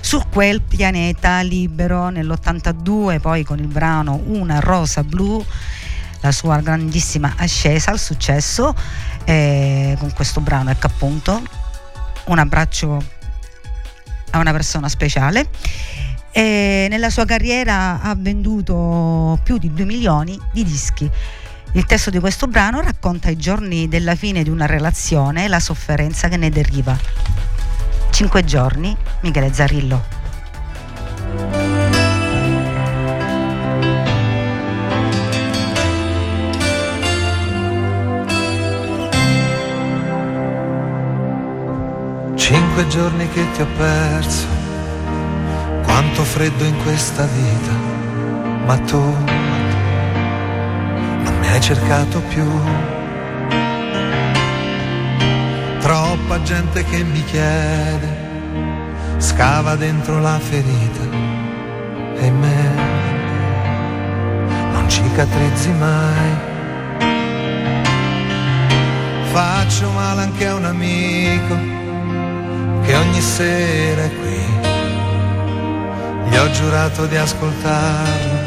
Su 0.00 0.20
quel 0.28 0.60
pianeta 0.60 1.40
libero. 1.42 2.08
Nell'82 2.08 3.20
poi 3.20 3.44
con 3.44 3.60
il 3.60 3.68
brano 3.68 4.20
Una 4.26 4.58
rosa 4.58 5.04
blu 5.04 5.42
la 6.20 6.32
sua 6.32 6.60
grandissima 6.60 7.34
ascesa 7.36 7.92
al 7.92 8.00
successo 8.00 8.74
eh, 9.24 9.96
con 10.00 10.12
questo 10.12 10.40
brano 10.40 10.70
ecco 10.70 10.86
appunto 10.86 11.42
un 12.24 12.38
abbraccio 12.38 13.02
a 14.30 14.38
una 14.38 14.52
persona 14.52 14.88
speciale 14.88 15.48
e 16.32 16.86
nella 16.88 17.10
sua 17.10 17.26
carriera 17.26 18.00
ha 18.00 18.14
venduto 18.16 19.38
più 19.44 19.58
di 19.58 19.72
2 19.72 19.84
milioni 19.84 20.40
di 20.52 20.64
dischi. 20.64 21.08
Il 21.74 21.84
testo 21.84 22.10
di 22.10 22.18
questo 22.18 22.48
brano 22.48 22.80
racconta 22.80 23.30
i 23.30 23.36
giorni 23.36 23.86
della 23.88 24.14
fine 24.14 24.42
di 24.42 24.50
una 24.50 24.66
relazione 24.66 25.44
e 25.44 25.48
la 25.48 25.60
sofferenza 25.60 26.28
che 26.28 26.36
ne 26.36 26.50
deriva. 26.50 26.98
Cinque 28.10 28.44
giorni, 28.44 28.96
Michele 29.20 29.52
Zarillo. 29.52 30.20
Cinque 42.34 42.86
giorni 42.88 43.28
che 43.28 43.50
ti 43.52 43.62
ho 43.62 43.66
perso 43.76 44.51
quanto 45.92 46.24
freddo 46.24 46.64
in 46.64 46.76
questa 46.84 47.26
vita, 47.26 47.72
ma 48.64 48.78
tu 48.78 48.98
non 51.24 51.38
mi 51.38 51.48
hai 51.48 51.60
cercato 51.60 52.18
più. 52.28 52.48
Troppa 55.80 56.42
gente 56.42 56.82
che 56.84 57.02
mi 57.04 57.22
chiede, 57.24 58.08
scava 59.18 59.76
dentro 59.76 60.18
la 60.18 60.38
ferita 60.38 61.04
e 62.20 62.30
me 62.30 62.70
non 64.72 64.88
cicatrizzi 64.88 65.70
mai. 65.72 66.50
Faccio 69.30 69.90
male 69.90 70.22
anche 70.22 70.46
a 70.46 70.54
un 70.54 70.64
amico 70.64 71.54
che 72.82 72.96
ogni 72.96 73.20
sera 73.20 74.04
è 74.04 74.10
qui 74.20 74.51
gli 76.32 76.36
ho 76.38 76.50
giurato 76.50 77.04
di 77.04 77.16
ascoltarlo, 77.16 78.40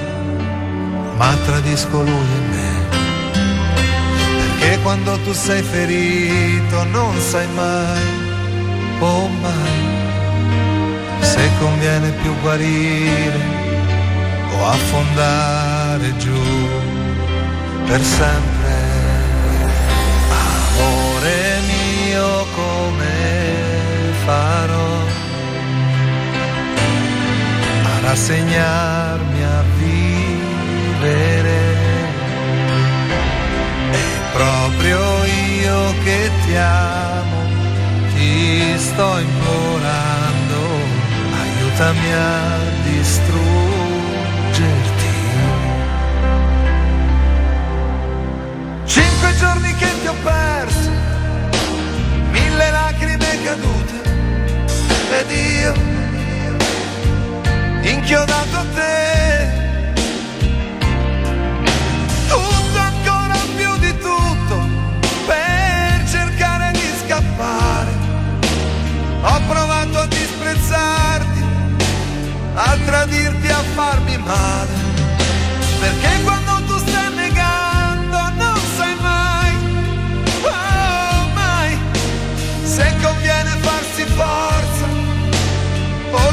ma 1.18 1.38
tradisco 1.46 2.02
lui 2.02 2.30
e 2.38 2.40
me. 2.50 2.74
Perché 4.38 4.80
quando 4.82 5.20
tu 5.20 5.32
sei 5.34 5.62
ferito 5.62 6.84
non 6.86 7.16
sai 7.20 7.48
mai, 7.54 8.02
oh 9.00 9.28
mai, 9.28 9.84
se 11.20 11.48
conviene 11.60 12.10
più 12.24 12.34
guarire 12.42 13.40
o 14.52 14.68
affondare 14.68 16.18
giù 16.18 16.42
per 17.86 18.02
sempre. 18.02 18.74
Amore 20.32 21.60
mio, 21.68 22.48
come 22.56 23.14
farò? 24.26 25.05
Rassegnarmi 28.16 29.44
a 29.44 29.64
vivere. 29.78 31.60
E 33.92 34.04
proprio 34.32 35.00
io 35.26 35.94
che 36.04 36.32
ti 36.46 36.56
amo, 36.56 37.40
ti 38.14 38.74
sto 38.78 39.18
implorando, 39.20 40.60
aiutami 41.42 42.14
a 42.14 42.58
distruggerti. 42.84 43.44
Cinque 48.86 49.36
giorni 49.38 49.76
che 49.76 49.88
ti 50.02 50.08
ho 50.08 50.16
perso, 50.24 50.90
mille 52.32 52.72
lacrime 52.72 53.44
cadute, 53.44 54.02
ed 55.20 55.32
io 55.32 56.05
inchiodato 57.90 58.58
a 58.58 58.66
te. 58.74 59.64
Tutto 62.28 62.78
ancora 62.78 63.38
più 63.56 63.78
di 63.78 63.98
tutto 63.98 64.68
per 65.26 66.04
cercare 66.10 66.72
di 66.72 66.92
scappare. 67.06 67.92
Ho 69.22 69.42
provato 69.48 70.00
a 70.00 70.08
disprezzarti, 70.08 71.44
a 72.56 72.78
tradirti, 72.86 73.48
a 73.48 73.64
farmi 73.76 74.18
male. 74.18 74.74
Perché 75.80 76.15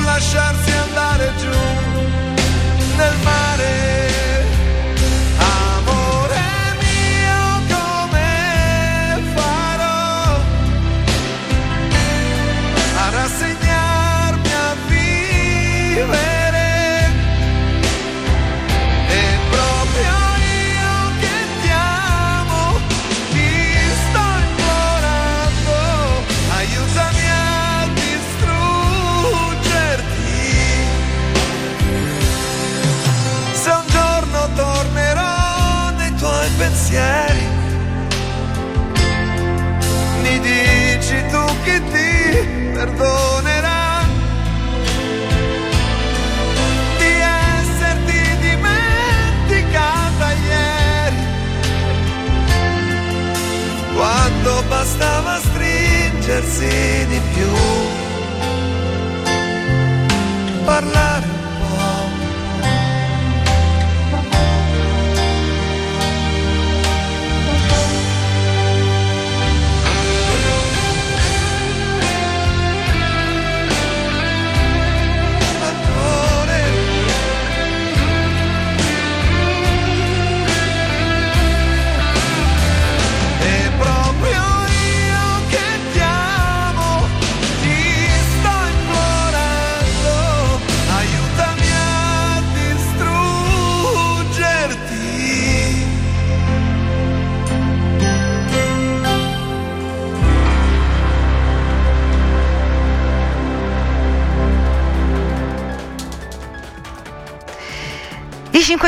lasciarsi 0.05 0.71
andare 0.71 1.33
giù. 1.39 1.82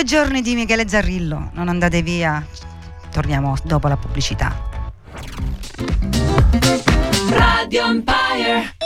Giorni 0.05 0.43
di 0.43 0.55
Michele 0.55 0.89
Zarrillo, 0.89 1.51
non 1.55 1.69
andate 1.69 2.03
via, 2.03 2.47
torniamo 3.11 3.57
dopo 3.65 3.89
la 3.89 3.97
pubblicità. 3.97 4.55
Radio 7.31 7.87
Empire. 7.87 8.77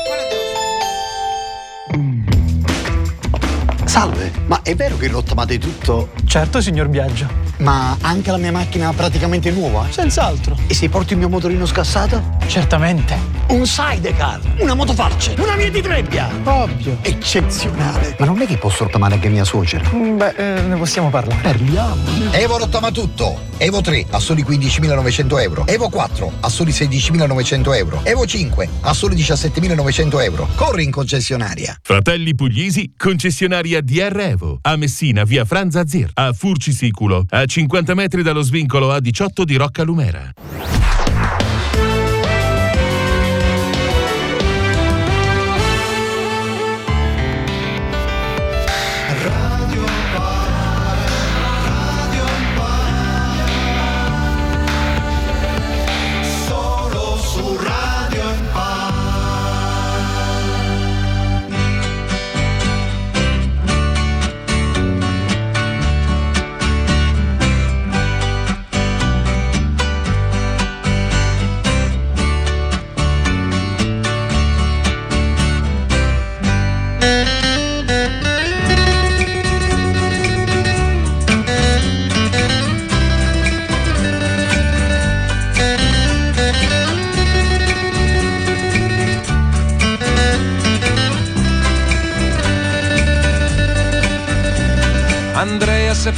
Salve, 3.84 4.32
ma 4.46 4.62
è 4.62 4.74
vero 4.74 4.96
che 4.96 5.08
rottamate 5.08 5.58
tutto, 5.58 6.10
Certo, 6.24 6.60
signor 6.60 6.88
Biagio. 6.88 7.47
Ma 7.58 7.96
anche 8.00 8.30
la 8.30 8.36
mia 8.36 8.52
macchina 8.52 8.92
praticamente 8.92 9.50
nuova? 9.50 9.86
Senz'altro. 9.90 10.56
E 10.66 10.74
se 10.74 10.88
porto 10.88 11.12
il 11.12 11.18
mio 11.18 11.28
motorino 11.28 11.66
scassato? 11.66 12.36
Certamente. 12.46 13.36
Un 13.48 13.66
sidecar, 13.66 14.40
una 14.58 14.74
motofarce, 14.74 15.34
una 15.38 15.56
via 15.56 15.70
di 15.70 15.80
trebbia! 15.80 16.28
Ovvio. 16.44 16.98
Eccezionale! 17.00 18.16
Ma 18.18 18.26
non 18.26 18.40
è 18.42 18.46
che 18.46 18.58
posso 18.58 18.84
rottamare 18.84 19.14
anche 19.14 19.28
mia 19.28 19.44
suocera? 19.44 19.88
Beh, 19.88 20.34
eh, 20.36 20.60
ne 20.62 20.76
possiamo 20.76 21.08
parlare. 21.08 21.40
Parliamo. 21.40 22.32
Evo 22.32 22.58
rottama 22.58 22.90
tutto. 22.90 23.46
Evo 23.56 23.80
3 23.80 24.06
a 24.10 24.18
soli 24.20 24.42
15.900 24.42 25.40
euro. 25.40 25.66
Evo 25.66 25.88
4 25.88 26.32
a 26.40 26.48
soli 26.48 26.70
16.900 26.70 27.74
euro. 27.76 28.00
Evo 28.04 28.26
5 28.26 28.68
a 28.82 28.92
soli 28.92 29.16
17.900 29.16 30.22
euro. 30.22 30.48
Corri 30.54 30.84
in 30.84 30.90
concessionaria. 30.90 31.76
Fratelli 31.82 32.34
Puglisi, 32.34 32.92
concessionaria 32.96 33.80
DR 33.80 34.16
Evo. 34.20 34.58
A 34.62 34.76
Messina, 34.76 35.24
via 35.24 35.44
Franza 35.44 35.86
Zir. 35.86 36.10
A 36.14 36.32
Furci 36.32 36.72
Siculo, 36.72 37.24
a 37.30 37.46
50 37.48 37.94
metri 37.94 38.22
dallo 38.22 38.42
svincolo 38.42 38.94
A18 38.94 39.42
di 39.42 39.56
Rocca 39.56 39.82
Lumera. 39.82 40.30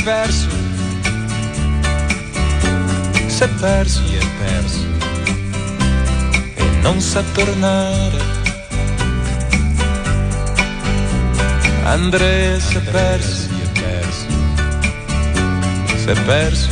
Perso, 0.03 0.49
si 3.27 3.43
è 3.43 3.49
perso, 3.49 4.07
si 4.07 4.15
è 4.15 4.27
perso. 4.39 4.87
E 6.55 6.65
non 6.83 7.01
sa 7.01 7.23
tornare. 7.33 8.39
Andrea 11.85 12.59
si 12.61 12.77
è 12.77 12.81
perso, 12.81 13.49
si 13.49 13.61
è 13.61 13.81
perso, 13.81 14.27
si 15.97 16.09
è 16.09 16.21
perso. 16.23 16.71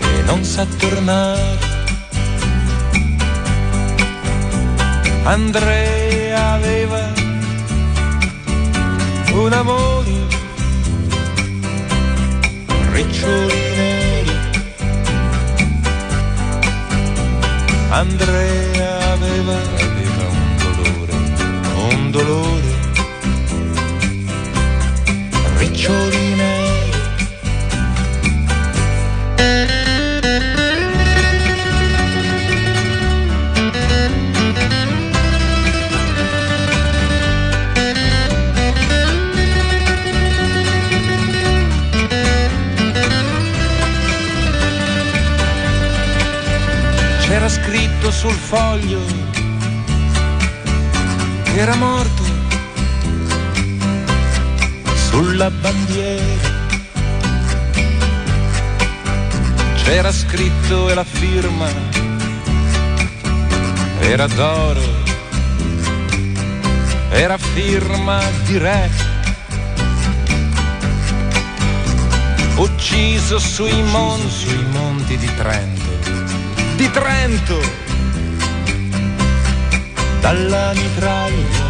E 0.00 0.22
non 0.24 0.44
sa 0.44 0.66
tornare. 0.78 1.68
Andrea 5.24 6.52
aveva 6.52 7.12
un 9.32 9.52
amore 9.52 10.29
riccioli 13.02 13.60
neri 13.76 14.38
Andrea 17.88 19.12
aveva, 19.12 19.56
aveva 19.56 20.26
un 20.28 20.56
dolore 20.58 21.12
un 21.92 22.10
dolore. 22.10 22.78
Riccioli 25.56 26.34
neri 26.34 26.59
scritto 47.50 48.10
sul 48.10 48.32
foglio 48.32 49.00
era 51.56 51.74
morto 51.74 52.22
sulla 54.94 55.50
bandiera. 55.50 56.58
C'era 59.82 60.12
scritto 60.12 60.88
e 60.88 60.94
la 60.94 61.04
firma 61.04 61.68
era 63.98 64.26
d'oro. 64.28 65.08
era 67.10 67.36
firma 67.36 68.20
di 68.44 68.56
re. 68.58 68.88
Ucciso 72.56 73.38
sui 73.38 73.82
monti, 73.82 74.30
sui 74.30 74.64
monti 74.70 75.16
di 75.16 75.34
Trento, 75.34 75.69
di 76.80 76.90
Trento, 76.92 77.60
dalla 80.20 80.72
mitraglia. 80.72 81.66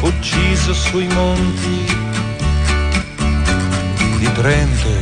Ucciso 0.00 0.72
sui 0.72 1.06
monti 1.08 1.84
di 4.16 4.32
Trento, 4.32 4.98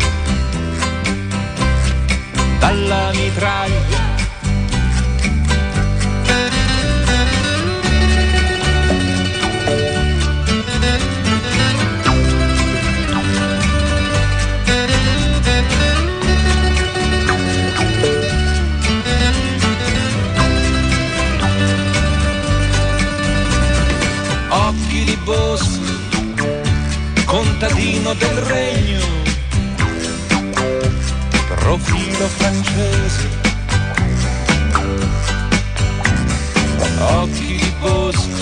dalla 2.59 3.13
mitraglia. 3.13 3.76
Contadino 27.77 28.15
del 28.15 28.37
regno, 28.47 29.01
profilo 31.57 32.27
francese, 32.27 33.29
occhi 37.01 37.57
di 37.57 37.73
bosco, 37.81 38.36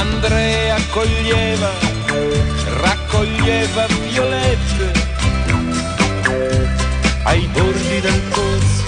Andrea 0.00 0.76
coglieva, 0.92 1.70
raccoglieva 2.80 3.86
violette 4.08 4.92
ai 7.24 7.46
bordi 7.52 8.00
del 8.00 8.20
pozzo. 8.30 8.84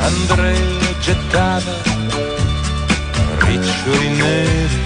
Andrea 0.00 0.94
gettava 1.00 1.74
riccioli 3.40 4.08
neri 4.08 4.80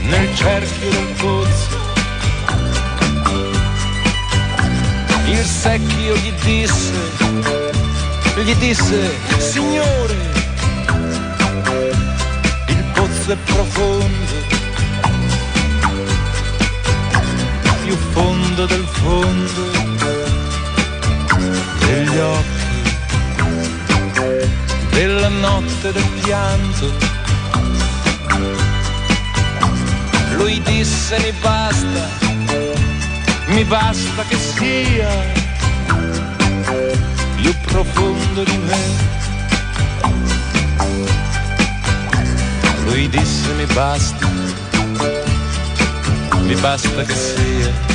nel 0.00 0.34
cerchio 0.34 0.90
del 0.90 1.14
pozzo. 1.18 1.80
Il 5.26 5.44
secchio 5.44 6.16
gli 6.16 6.32
disse 6.40 7.91
gli 8.40 8.54
disse, 8.56 9.14
signore, 9.38 10.16
il 12.68 12.84
pozzo 12.94 13.32
è 13.32 13.36
profondo, 13.44 14.34
più 17.84 17.96
fondo 18.12 18.66
del 18.66 18.86
fondo 18.90 19.70
degli 21.86 22.18
occhi, 22.18 22.82
della 24.90 25.28
notte 25.28 25.92
del 25.92 26.08
pianto. 26.22 26.92
Lui 30.36 30.60
disse 30.62 31.18
mi 31.20 31.32
basta, 31.40 32.08
mi 33.48 33.64
basta 33.64 34.24
che 34.26 34.36
sia 34.36 35.41
profondo 37.72 38.44
di 38.44 38.56
me. 38.58 38.80
Lui 42.84 43.08
disse 43.08 43.50
mi 43.54 43.64
basta, 43.72 44.28
mi 46.42 46.54
basta 46.56 47.02
che 47.02 47.14
sia. 47.14 47.90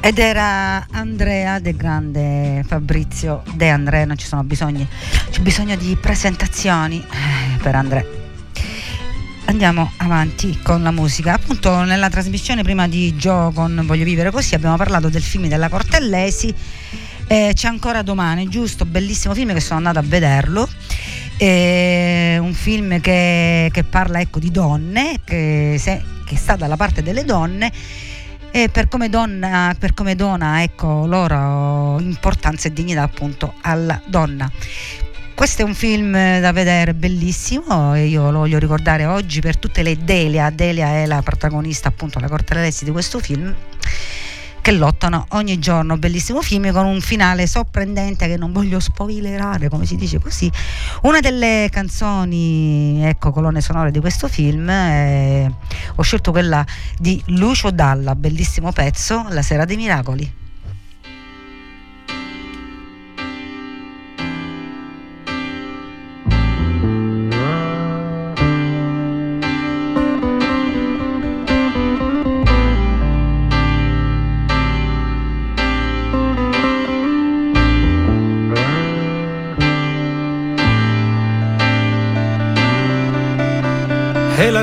Ed 0.00 0.18
era 0.18 0.86
Andrea 0.92 1.58
del 1.58 1.76
grande 1.76 2.62
Fabrizio 2.64 3.42
De 3.54 3.68
Andrea, 3.68 4.04
non 4.04 4.16
ci 4.16 4.26
sono 4.26 4.44
bisogni, 4.44 4.86
c'è 5.30 5.40
bisogno 5.40 5.74
di 5.74 5.96
presentazioni 5.96 7.00
eh, 7.00 7.58
per 7.60 7.74
Andrea. 7.74 8.04
Andiamo 9.46 9.90
avanti 9.96 10.60
con 10.62 10.82
la 10.82 10.90
musica. 10.92 11.32
Appunto 11.32 11.82
nella 11.82 12.08
trasmissione 12.08 12.62
prima 12.62 12.86
di 12.86 13.16
Gio 13.16 13.50
con 13.52 13.82
Voglio 13.84 14.04
vivere 14.04 14.30
così 14.30 14.54
abbiamo 14.54 14.76
parlato 14.76 15.08
del 15.08 15.22
film 15.22 15.48
della 15.48 15.68
Cortellesi 15.68 16.54
eh, 17.26 17.52
c'è 17.54 17.68
ancora 17.68 18.02
domani, 18.02 18.48
giusto? 18.48 18.84
Bellissimo 18.84 19.34
film 19.34 19.52
che 19.52 19.60
sono 19.60 19.78
andata 19.78 19.98
a 19.98 20.02
vederlo. 20.02 20.68
Eh, 21.36 22.38
un 22.40 22.52
film 22.54 23.00
che, 23.00 23.68
che 23.72 23.84
parla 23.84 24.20
ecco, 24.20 24.38
di 24.38 24.50
donne, 24.50 25.20
che, 25.24 25.76
se, 25.78 26.02
che 26.24 26.36
sta 26.36 26.56
dalla 26.56 26.76
parte 26.76 27.02
delle 27.02 27.24
donne 27.24 27.72
e 28.50 28.68
per 28.68 28.86
come 28.86 29.08
donna, 29.08 29.74
per 29.76 29.94
come 29.94 30.14
dona 30.14 30.62
ecco, 30.62 31.06
loro 31.06 31.98
importanza 31.98 32.68
e 32.68 32.72
dignità 32.72 33.02
appunto 33.02 33.54
alla 33.62 34.00
donna. 34.06 34.48
Questo 35.34 35.62
è 35.62 35.64
un 35.64 35.74
film 35.74 36.12
da 36.12 36.52
vedere 36.52 36.94
bellissimo 36.94 37.96
e 37.96 38.06
io 38.06 38.30
lo 38.30 38.38
voglio 38.38 38.60
ricordare 38.60 39.06
oggi 39.06 39.40
per 39.40 39.56
tutte 39.56 39.82
le 39.82 39.96
Delia. 39.96 40.50
Delia 40.50 40.86
è 40.98 41.06
la 41.06 41.20
protagonista 41.22 41.88
appunto, 41.88 42.20
la 42.20 42.28
Cortellesi 42.28 42.84
di 42.84 42.92
questo 42.92 43.18
film 43.18 43.52
che 44.64 44.72
lottano 44.72 45.26
ogni 45.32 45.58
giorno. 45.58 45.98
Bellissimo 45.98 46.40
film 46.40 46.72
con 46.72 46.86
un 46.86 47.02
finale 47.02 47.46
sorprendente 47.46 48.26
che 48.26 48.38
non 48.38 48.50
voglio 48.50 48.80
spoilerare, 48.80 49.68
come 49.68 49.84
si 49.84 49.94
dice 49.94 50.18
così. 50.18 50.50
Una 51.02 51.20
delle 51.20 51.68
canzoni, 51.70 53.04
ecco, 53.04 53.30
colonne 53.30 53.60
sonore 53.60 53.90
di 53.90 54.00
questo 54.00 54.26
film, 54.26 54.66
eh, 54.70 55.52
ho 55.94 56.02
scelto 56.02 56.30
quella 56.30 56.64
di 56.98 57.22
Lucio 57.26 57.70
Dalla, 57.70 58.14
bellissimo 58.14 58.72
pezzo, 58.72 59.26
La 59.28 59.42
sera 59.42 59.66
dei 59.66 59.76
miracoli. 59.76 60.43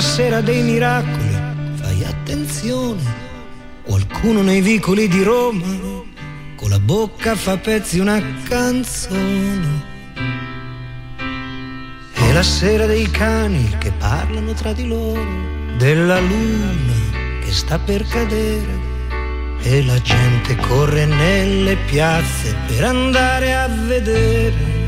Sera 0.02 0.42
dei 0.42 0.64
miracoli, 0.64 1.38
fai 1.76 2.04
attenzione. 2.04 3.02
Qualcuno 3.84 4.42
nei 4.42 4.62
vicoli 4.62 5.08
di 5.08 5.22
Roma 5.22 5.66
con 6.56 6.70
la 6.70 6.80
bocca 6.80 7.36
fa 7.36 7.58
pezzi 7.58 8.00
una 8.00 8.22
canzone. 8.48 9.90
È 12.14 12.32
la 12.34 12.44
sera 12.44 12.86
dei 12.86 13.10
cani 13.10 13.76
che 13.78 13.92
parlano 13.92 14.54
tra 14.54 14.74
di 14.74 14.88
loro, 14.88 15.24
della 15.78 16.20
luna 16.20 16.94
che 17.44 17.52
sta 17.52 17.78
per 17.78 18.04
cadere. 18.08 18.90
E 19.62 19.84
la 19.86 20.00
gente 20.02 20.56
corre 20.56 21.06
nelle 21.06 21.78
piazze 21.86 22.56
per 22.68 22.86
andare 22.86 23.54
a 23.54 23.68
vedere. 23.68 24.80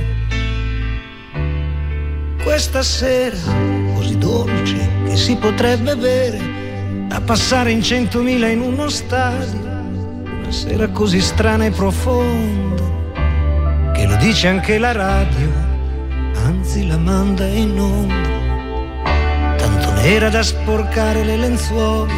Questa 2.43 2.81
sera 2.81 3.37
così 3.93 4.17
dolce 4.17 5.02
che 5.13 5.19
si 5.19 5.35
potrebbe 5.35 5.95
bere 5.95 6.39
da 7.07 7.21
passare 7.21 7.69
in 7.69 7.83
centomila 7.83 8.47
in 8.47 8.61
uno 8.61 8.89
stadio, 8.89 9.61
una 9.61 10.51
sera 10.51 10.87
così 10.87 11.21
strana 11.21 11.65
e 11.65 11.69
profonda, 11.69 12.81
che 13.93 14.07
lo 14.07 14.15
dice 14.15 14.47
anche 14.47 14.79
la 14.79 14.91
radio, 14.91 15.51
anzi 16.43 16.87
la 16.87 16.97
manda 16.97 17.45
in 17.45 17.79
onda, 17.79 19.55
tanto 19.57 19.91
nera 20.01 20.29
da 20.29 20.41
sporcare 20.41 21.23
le 21.23 21.37
lenzuola, 21.37 22.11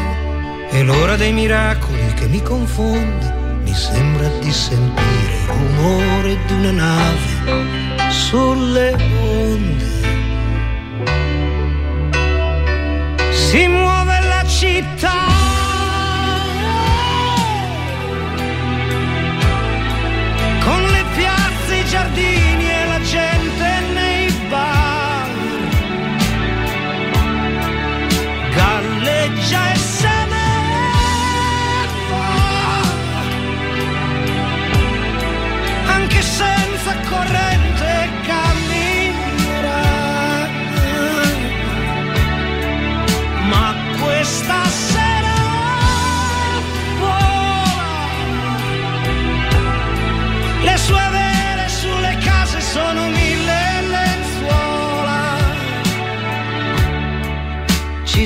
è 0.69 0.81
l'ora 0.81 1.17
dei 1.17 1.33
miracoli 1.33 2.13
che 2.13 2.27
mi 2.27 2.41
confonde, 2.41 3.59
mi 3.65 3.73
sembra 3.73 4.29
di 4.39 4.51
sentire 4.53 5.33
il 5.33 5.47
rumore 5.47 6.37
di 6.47 6.53
una 6.53 6.71
nave 6.71 8.09
sulle 8.09 8.93
onde. 8.93 10.14
Si 13.55 13.69
muove 13.69 14.19
la 14.27 14.43
città. 14.45 15.54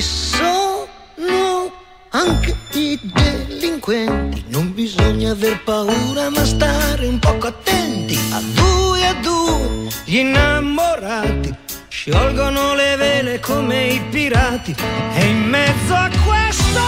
Ci 0.00 0.06
sono 0.06 1.70
anche 2.08 2.56
i 2.72 2.98
delinquenti, 3.02 4.44
non 4.46 4.72
bisogna 4.72 5.32
aver 5.32 5.62
paura 5.62 6.30
ma 6.30 6.42
stare 6.42 7.06
un 7.06 7.18
poco 7.18 7.48
attenti. 7.48 8.18
A 8.30 8.40
due 8.40 9.06
a 9.06 9.12
due 9.20 9.88
gli 10.04 10.16
innamorati 10.16 11.54
sciolgono 11.88 12.74
le 12.76 12.96
vele 12.96 13.40
come 13.40 13.88
i 13.88 14.00
pirati. 14.08 14.74
E 15.16 15.26
in 15.26 15.42
mezzo 15.42 15.92
a 15.92 16.08
questo 16.24 16.80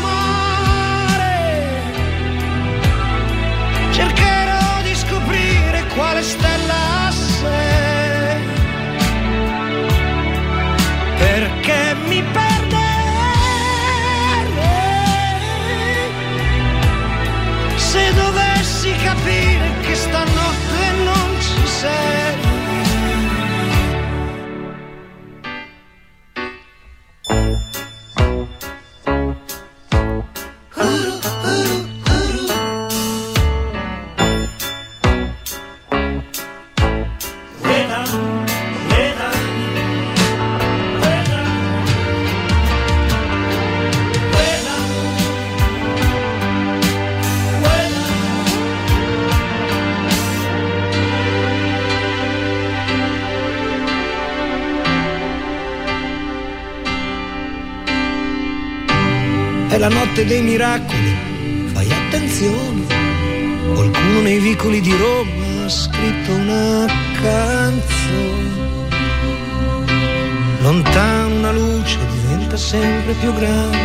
mare 0.00 1.82
cercherò 3.90 4.82
di 4.84 4.94
scoprire 4.94 5.86
quale 5.92 6.22
stella 6.22 6.90
perché 11.20 11.94
mi 12.06 12.22
perderei 12.22 12.49
notte 60.10 60.24
dei 60.24 60.42
miracoli, 60.42 61.16
fai 61.72 61.88
attenzione. 61.88 62.84
Qualcuno 63.74 64.20
nei 64.22 64.40
vicoli 64.40 64.80
di 64.80 64.90
Roma 64.90 65.64
ha 65.64 65.68
scritto 65.68 66.32
una 66.34 66.86
canzone. 67.22 68.58
Lontano 70.62 71.34
una 71.36 71.52
luce 71.52 71.98
diventa 72.10 72.56
sempre 72.56 73.12
più 73.20 73.32
grande. 73.34 73.78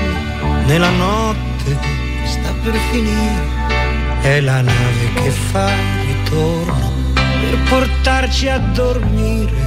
Nella 0.65 0.89
notte 0.89 1.77
sta 2.25 2.51
per 2.63 2.73
finire. 2.91 3.63
È 4.21 4.39
la 4.41 4.61
nave 4.61 5.13
che 5.13 5.29
fa 5.29 5.69
ritorno 6.07 6.91
per 7.13 7.59
portarci 7.69 8.49
a 8.49 8.57
dormire. 8.57 9.64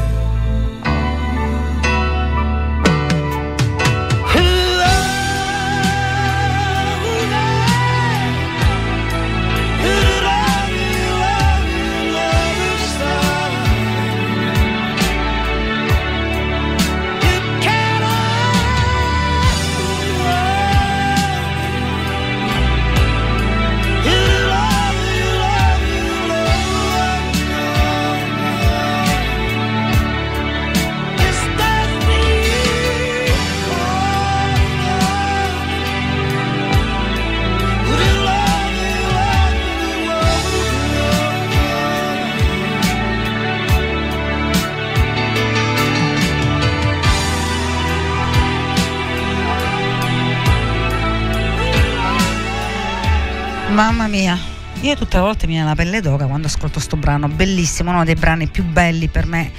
Mia, 54.09 54.37
io 54.81 54.97
tutte 54.97 55.17
le 55.17 55.23
volte 55.23 55.47
mi 55.47 55.53
viene 55.53 55.69
la 55.69 55.75
pelle 55.75 56.01
d'oca 56.01 56.27
quando 56.27 56.47
ascolto 56.47 56.81
sto 56.81 56.97
brano, 56.97 57.29
bellissimo, 57.29 57.91
uno 57.91 58.05
dei 58.05 58.15
brani 58.15 58.49
più 58.49 58.65
belli 58.65 59.09
per 59.09 59.27
me 59.27 59.53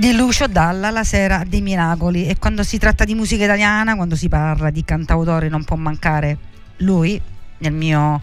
di 0.00 0.14
Lucio 0.14 0.46
Dalla, 0.46 0.88
La 0.88 1.04
sera 1.04 1.44
dei 1.46 1.60
miracoli. 1.60 2.26
E 2.26 2.38
quando 2.38 2.62
si 2.62 2.78
tratta 2.78 3.04
di 3.04 3.14
musica 3.14 3.44
italiana, 3.44 3.96
quando 3.96 4.16
si 4.16 4.28
parla 4.28 4.70
di 4.70 4.82
cantautori, 4.82 5.50
non 5.50 5.62
può 5.62 5.76
mancare 5.76 6.38
lui 6.78 7.20
nel 7.58 7.72
mio 7.72 8.18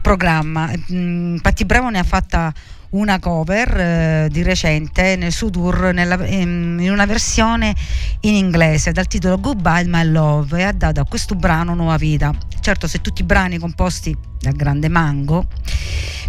programma. 0.00 0.70
Mm, 0.92 1.38
Patti 1.38 1.64
Bravo 1.64 1.88
ne 1.88 1.98
ha 1.98 2.04
fatta 2.04 2.52
una 2.90 3.18
cover 3.18 3.80
eh, 3.80 4.28
di 4.30 4.42
recente 4.42 5.16
nel 5.16 5.32
suo 5.32 5.50
tour 5.50 5.92
nella- 5.92 6.26
in, 6.26 6.78
in 6.80 6.90
una 6.90 7.06
versione 7.06 7.74
in 8.20 8.34
inglese 8.34 8.92
dal 8.92 9.06
titolo 9.06 9.38
Goodbye 9.38 9.84
My 9.86 10.04
Love 10.04 10.58
e 10.58 10.62
ha 10.62 10.72
dato 10.72 11.00
a 11.00 11.04
questo 11.04 11.34
brano 11.34 11.74
nuova 11.74 11.96
vita. 11.96 12.32
Certo, 12.60 12.86
se 12.86 13.00
tutti 13.00 13.22
i 13.22 13.24
brani 13.24 13.58
composti 13.58 14.16
dal 14.40 14.54
grande 14.54 14.88
Mango 14.88 15.46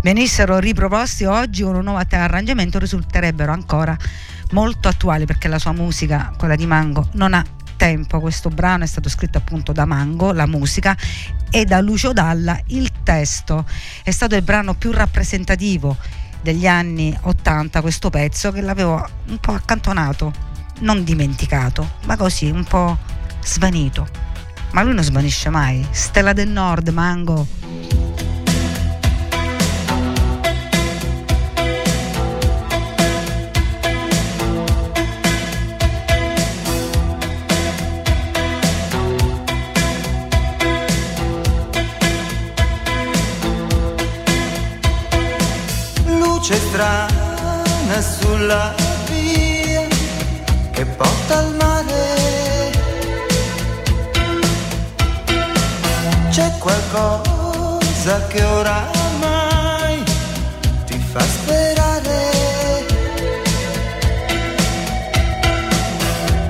venissero 0.03 0.59
riproposti 0.59 1.25
oggi 1.25 1.63
con 1.63 1.75
un 1.75 1.83
nuovo 1.83 2.03
arrangiamento 2.09 2.79
risulterebbero 2.79 3.51
ancora 3.51 3.95
molto 4.51 4.87
attuali 4.87 5.25
perché 5.25 5.47
la 5.47 5.59
sua 5.59 5.71
musica, 5.71 6.33
quella 6.37 6.55
di 6.55 6.65
Mango, 6.65 7.09
non 7.13 7.33
ha 7.33 7.43
tempo. 7.75 8.19
Questo 8.19 8.49
brano 8.49 8.83
è 8.83 8.87
stato 8.87 9.09
scritto 9.09 9.39
appunto 9.39 9.71
da 9.71 9.85
Mango, 9.85 10.33
la 10.33 10.45
musica, 10.45 10.95
e 11.49 11.65
da 11.65 11.81
Lucio 11.81 12.13
Dalla 12.13 12.59
il 12.67 12.89
testo. 13.03 13.65
È 14.03 14.11
stato 14.11 14.35
il 14.35 14.43
brano 14.43 14.75
più 14.75 14.91
rappresentativo 14.91 15.97
degli 16.41 16.67
anni 16.67 17.17
80 17.21 17.81
questo 17.81 18.09
pezzo 18.09 18.51
che 18.51 18.61
l'avevo 18.61 19.07
un 19.27 19.37
po' 19.37 19.53
accantonato, 19.53 20.33
non 20.79 21.03
dimenticato, 21.03 21.91
ma 22.05 22.17
così 22.17 22.49
un 22.49 22.63
po' 22.63 22.97
svanito. 23.43 24.07
Ma 24.71 24.83
lui 24.83 24.93
non 24.93 25.03
svanisce 25.03 25.49
mai. 25.49 25.85
Stella 25.91 26.33
del 26.33 26.49
Nord, 26.49 26.89
Mango. 26.89 27.47
Strana 46.57 48.01
sulla 48.01 48.73
via 49.09 49.83
che 50.71 50.85
porta 50.85 51.37
al 51.37 51.53
mare. 51.55 52.71
C'è 56.29 56.51
qualcosa 56.59 58.27
che 58.27 58.43
oramai 58.43 60.03
ti 60.85 60.97
fa 61.11 61.21
sperare. 61.21 62.29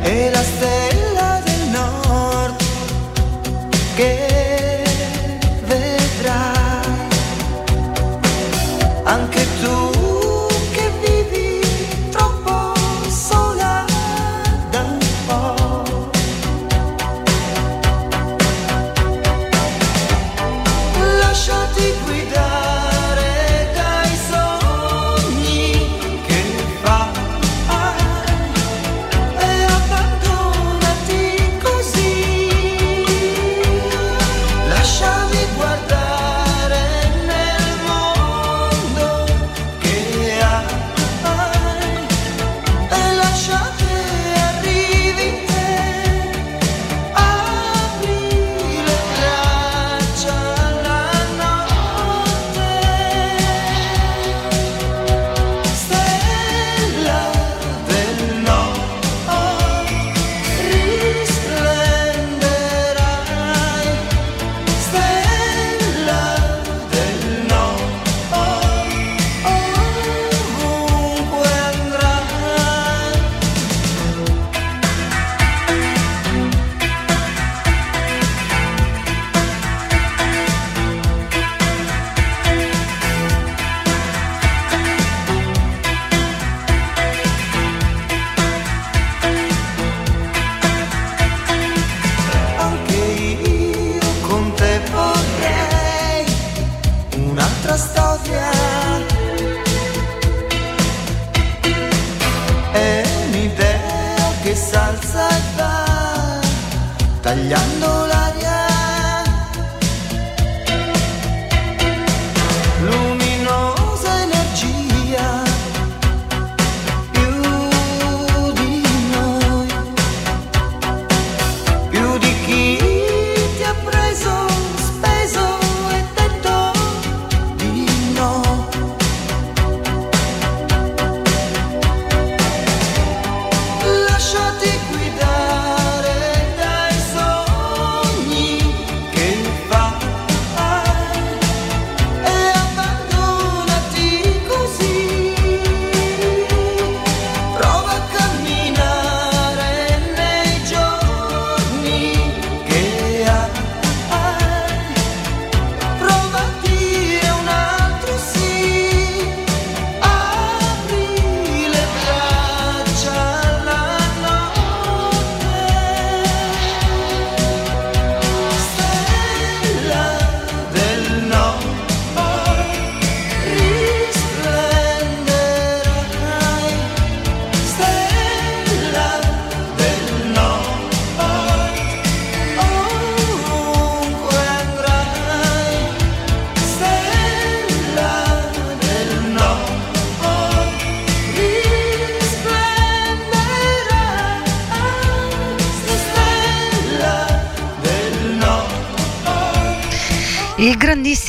E 0.04 0.30
la 0.30 0.44
stella 0.44 0.81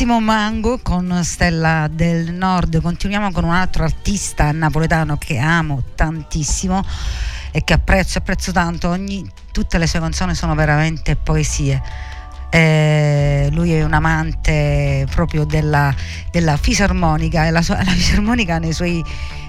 grandissimo 0.03 0.20
Mango 0.20 0.80
con 0.82 1.20
Stella 1.22 1.86
del 1.88 2.32
Nord. 2.32 2.80
Continuiamo 2.80 3.30
con 3.30 3.44
un 3.44 3.53
altro 3.53 3.84
artista 3.84 4.50
napoletano 4.50 5.16
che 5.16 5.38
amo 5.38 5.84
tantissimo 5.94 6.84
e 7.53 7.62
che 7.62 7.74
apprezzo, 7.74 8.18
apprezzo 8.18 8.50
tanto. 8.50 8.88
Ogni- 8.88 9.24
tutte 9.53 9.78
le 9.78 9.86
sue 9.86 10.00
canzoni 10.00 10.34
sono 10.34 10.57
veramente 10.57 11.14
poesie. 11.14 11.80
Eh, 12.55 13.48
lui 13.53 13.72
è 13.72 13.82
un 13.82 13.94
amante 13.94 15.07
proprio 15.11 15.44
della, 15.44 15.94
della 16.30 16.59
fisarmonica 16.59 17.46
e 17.46 17.50
la, 17.50 17.62
la 17.66 17.84
fisarmonica 17.84 18.59
nei 18.59 18.74
suoi, 18.74 19.03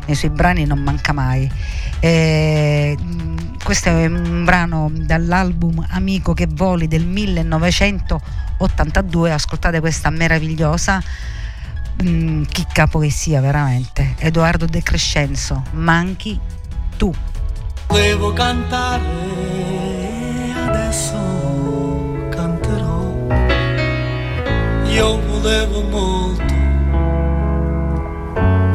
nei 0.06 0.16
suoi 0.16 0.32
brani 0.32 0.64
non 0.66 0.80
manca 0.80 1.12
mai. 1.12 1.52
Eh, 2.00 2.98
mh, 2.98 3.58
questo 3.62 3.90
è 3.90 4.06
un 4.06 4.46
brano 4.46 4.90
dall'album 4.94 5.86
Amico 5.90 6.34
che 6.34 6.48
voli 6.50 6.88
del 6.88 7.06
1982. 7.06 9.34
Ascoltate 9.34 9.82
questa 9.82 10.10
meravigliosa 10.10 11.04
mh, 12.02 12.44
chicca 12.44 12.88
poesia, 12.88 13.42
veramente. 13.42 14.16
Edoardo 14.20 14.66
De 14.66 14.82
Crescenzo, 14.82 15.62
Manchi 15.72 16.40
tu. 16.96 17.14
Volevo 17.88 18.32
cantare, 18.32 19.04
adesso 20.66 21.83
Io 24.96 25.20
volevo 25.28 25.82
molto, 25.82 26.54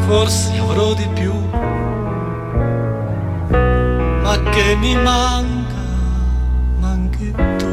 forse 0.07 0.59
avrò 0.59 0.93
di 0.95 1.09
più. 1.15 1.33
Ma 4.23 4.39
che 4.51 4.75
mi 4.77 4.95
manca, 4.97 5.85
manchi 6.81 7.31
tu. 7.31 7.67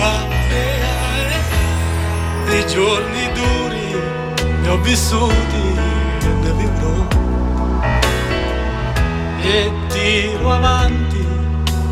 Ah, 0.00 0.26
eh, 0.50 0.80
eh. 2.50 2.58
I 2.58 2.66
giorni 2.66 3.32
duri 3.32 3.86
ne 4.60 4.68
ho 4.68 4.76
vissuti, 4.82 5.74
ne 6.42 6.52
vivrò 6.52 7.06
e 9.42 9.70
tiro 9.88 10.52
avanti 10.52 11.26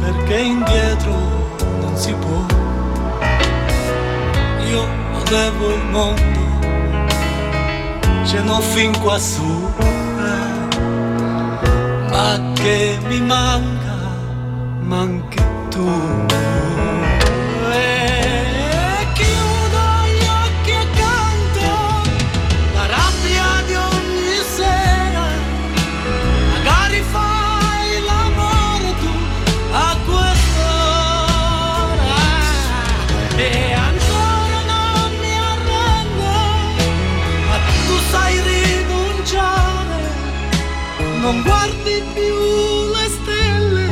perché 0.01 0.37
indietro 0.39 1.15
non 1.81 1.97
si 1.97 2.13
può. 2.13 2.64
Io 4.75 4.85
volevo 5.13 5.71
il 5.73 5.85
mondo 5.91 6.45
ce 8.25 8.41
n'ho 8.43 8.61
fin 8.61 8.93
quassù, 8.99 9.69
eh. 9.79 10.79
ma 12.11 12.53
che 12.55 12.99
mi 13.07 13.21
manca, 13.21 13.97
manchi 14.81 15.41
tu. 15.71 15.87
Non 41.25 41.41
guardi 41.41 42.03
più 42.13 42.37
le 42.95 43.07
stelle, 43.17 43.89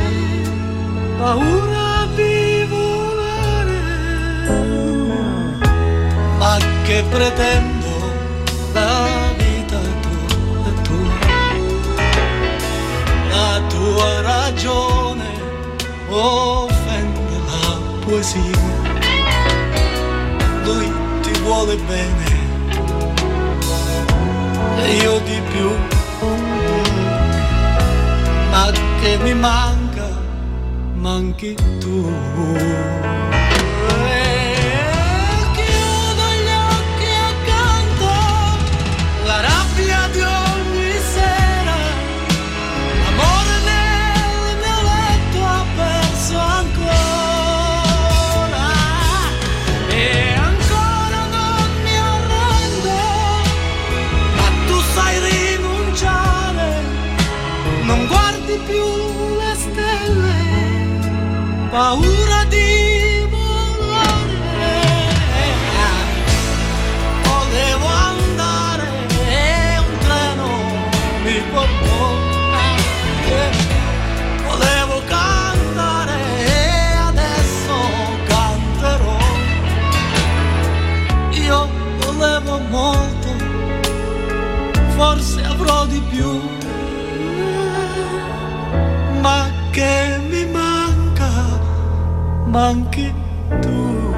paura 1.17 2.05
di 2.13 2.63
volare, 2.69 3.81
ma 6.37 6.57
che 6.83 7.03
pretendo 7.09 7.91
la 8.73 9.33
vita 9.35 9.79
tua 10.03 10.69
tua. 10.83 11.15
La 13.29 13.61
tua 13.67 14.21
ragione 14.21 15.29
offende 16.09 17.35
la 17.49 17.65
poesia. 18.05 18.61
Lui 20.65 20.91
ti 21.21 21.39
vuole 21.41 21.75
bene. 21.77 22.41
E 24.83 24.95
io 24.97 25.19
di 25.19 25.41
più, 25.51 25.69
che 29.03 29.17
mi 29.17 29.33
manca, 29.33 30.07
manchi 30.93 31.53
tu. 31.79 33.42
Più, 86.13 86.39
ma 89.19 89.49
che 89.71 90.19
mi 90.29 90.45
manca, 90.45 91.59
manchi 92.45 93.11
tu. 93.59 94.11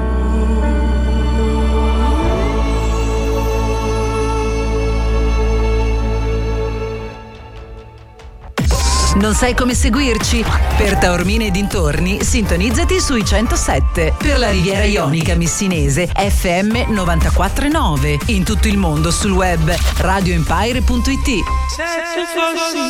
Non 9.16 9.32
sai 9.34 9.54
come 9.54 9.74
seguirci? 9.74 10.44
Per 10.76 10.98
Taormina 10.98 11.44
e 11.44 11.50
dintorni, 11.50 12.22
sintonizzati 12.22 13.00
sui 13.00 13.24
107. 13.24 14.12
Per 14.18 14.38
la 14.38 14.50
Riviera 14.50 14.84
Ionica 14.84 15.34
Missinese, 15.34 16.06
FM 16.06 16.92
949. 16.92 18.18
In 18.26 18.44
tutto 18.44 18.68
il 18.68 18.76
mondo 18.76 19.10
sul 19.10 19.32
web 19.32 19.74
radioempire.it. 19.96 21.65
Se 21.76 21.84
tu 22.14 22.22
fossi 22.34 22.88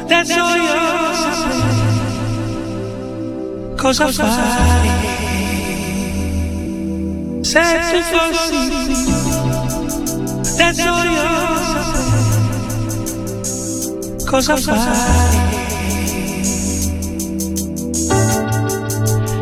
adesso 0.00 0.42
io 0.56 0.76
saprei 1.20 1.76
cosa 3.76 4.06
fare. 4.08 4.88
Se 7.42 7.64
tu 7.90 7.98
fossi 8.10 8.62
adesso 10.48 10.92
io 11.04 11.26
saprei 11.60 12.16
cosa 14.24 14.56
fare. 14.56 14.96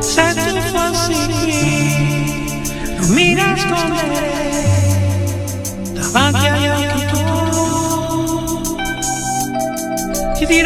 Se 0.01 0.27
tu 0.35 0.51
fossi 0.73 1.19
qui, 1.45 1.61
non 2.97 3.09
mi 3.11 3.29
nasconderei 3.35 4.31
davanti 5.93 6.47
agli 6.49 6.62
Ti 10.53 10.61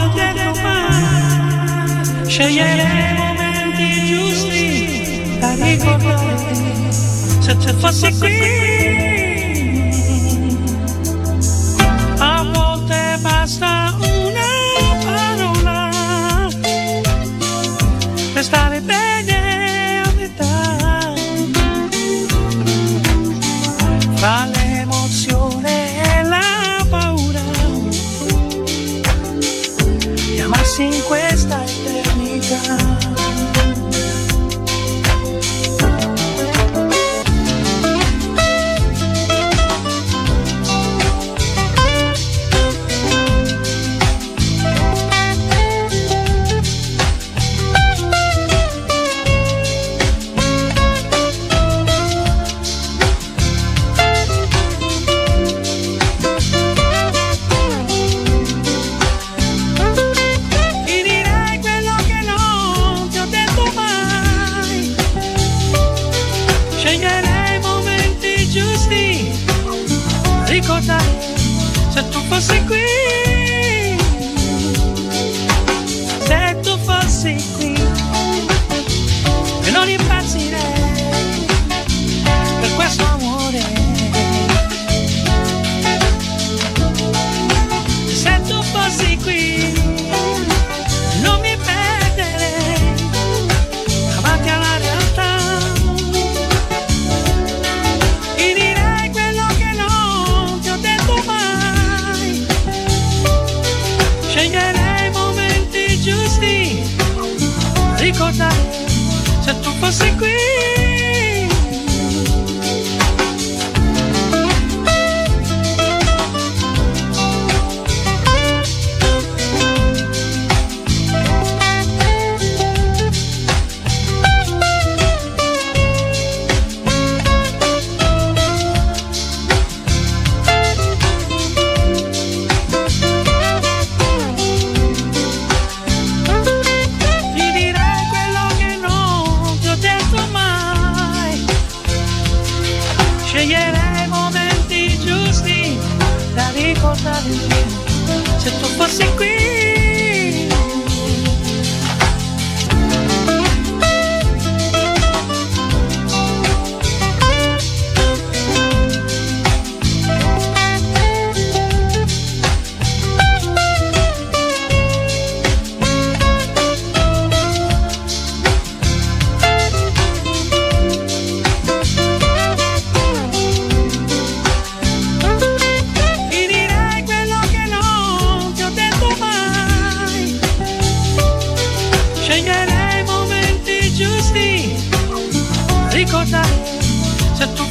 ho 0.00 0.08
detto 0.14 0.60
mai. 0.62 2.26
Sceglierei 2.26 3.10
i 3.10 3.14
momenti 3.18 3.86
giusti 4.06 5.38
da 5.38 5.54
ricordare. 5.56 6.90
Se 6.90 7.54
tu 7.54 7.78
fossi 7.78 8.10
qui. 8.18 9.01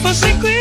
Se 0.09 0.33
tu 0.41 0.60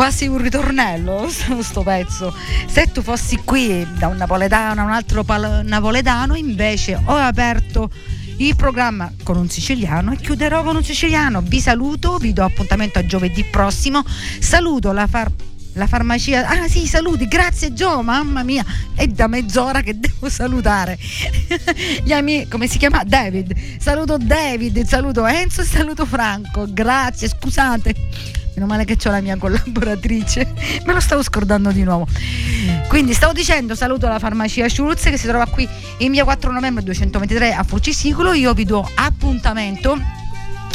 Quasi 0.00 0.28
un 0.28 0.38
ritornello 0.38 1.28
sto 1.60 1.82
pezzo. 1.82 2.34
Se 2.66 2.90
tu 2.90 3.02
fossi 3.02 3.36
qui 3.44 3.86
da 3.98 4.06
un 4.06 4.16
napoletano 4.16 4.80
a 4.80 4.84
un 4.84 4.92
altro 4.92 5.24
pal- 5.24 5.60
napoletano, 5.62 6.36
invece 6.36 6.98
ho 7.04 7.14
aperto 7.14 7.90
il 8.38 8.56
programma 8.56 9.12
con 9.22 9.36
un 9.36 9.50
siciliano 9.50 10.12
e 10.12 10.16
chiuderò 10.16 10.62
con 10.62 10.76
un 10.76 10.82
siciliano. 10.82 11.42
Vi 11.42 11.60
saluto, 11.60 12.16
vi 12.16 12.32
do 12.32 12.42
appuntamento 12.42 12.98
a 12.98 13.04
giovedì 13.04 13.44
prossimo. 13.44 14.02
Saluto 14.38 14.90
la 14.92 15.06
far- 15.06 15.30
la 15.74 15.86
farmacia. 15.86 16.48
Ah 16.48 16.66
sì, 16.66 16.86
saluti, 16.86 17.28
grazie 17.28 17.74
Gio, 17.74 18.00
mamma 18.00 18.42
mia, 18.42 18.64
è 18.94 19.06
da 19.06 19.26
mezz'ora 19.26 19.82
che 19.82 19.98
devo 20.00 20.30
salutare. 20.30 20.96
Gli 22.02 22.12
amici, 22.12 22.48
come 22.48 22.68
si 22.68 22.78
chiama? 22.78 23.04
David. 23.04 23.54
Saluto 23.78 24.16
David, 24.16 24.82
saluto 24.86 25.26
Enzo 25.26 25.60
e 25.60 25.64
saluto 25.64 26.06
Franco. 26.06 26.64
Grazie, 26.70 27.28
scusate. 27.28 28.39
Meno 28.54 28.66
male 28.66 28.84
che 28.84 28.96
ho 29.04 29.10
la 29.10 29.20
mia 29.20 29.36
collaboratrice, 29.36 30.52
me 30.84 30.92
lo 30.92 31.00
stavo 31.00 31.22
scordando 31.22 31.70
di 31.70 31.82
nuovo. 31.82 32.06
Quindi 32.88 33.14
stavo 33.14 33.32
dicendo 33.32 33.74
saluto 33.74 34.06
alla 34.06 34.18
farmacia 34.18 34.68
Schulz 34.68 35.04
che 35.04 35.16
si 35.16 35.26
trova 35.26 35.46
qui 35.46 35.68
in 35.98 36.10
via 36.10 36.24
4 36.24 36.50
novembre 36.50 36.82
223 36.82 37.52
a 37.52 37.62
Fucisicolo. 37.62 38.32
Io 38.32 38.52
vi 38.52 38.64
do 38.64 38.88
appuntamento 38.94 39.98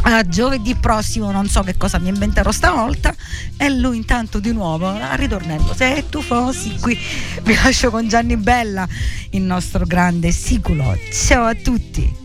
a 0.07 0.23
giovedì 0.27 0.75
prossimo, 0.75 1.31
non 1.31 1.47
so 1.47 1.61
che 1.61 1.77
cosa 1.77 1.99
mi 1.99 2.09
inventerò 2.09 2.51
stavolta. 2.51 3.13
E 3.57 3.69
lui 3.69 3.97
intanto 3.97 4.39
di 4.39 4.51
nuovo 4.51 4.87
a 4.87 5.15
ritornello. 5.15 5.73
Se 5.73 6.05
tu 6.09 6.21
fossi 6.21 6.77
qui, 6.79 6.97
vi 7.43 7.55
lascio 7.55 7.89
con 7.89 8.07
Gianni 8.07 8.37
Bella, 8.37 8.87
il 9.31 9.41
nostro 9.41 9.85
grande 9.85 10.31
siculo. 10.31 10.97
Ciao 11.11 11.45
a 11.45 11.55
tutti. 11.55 12.24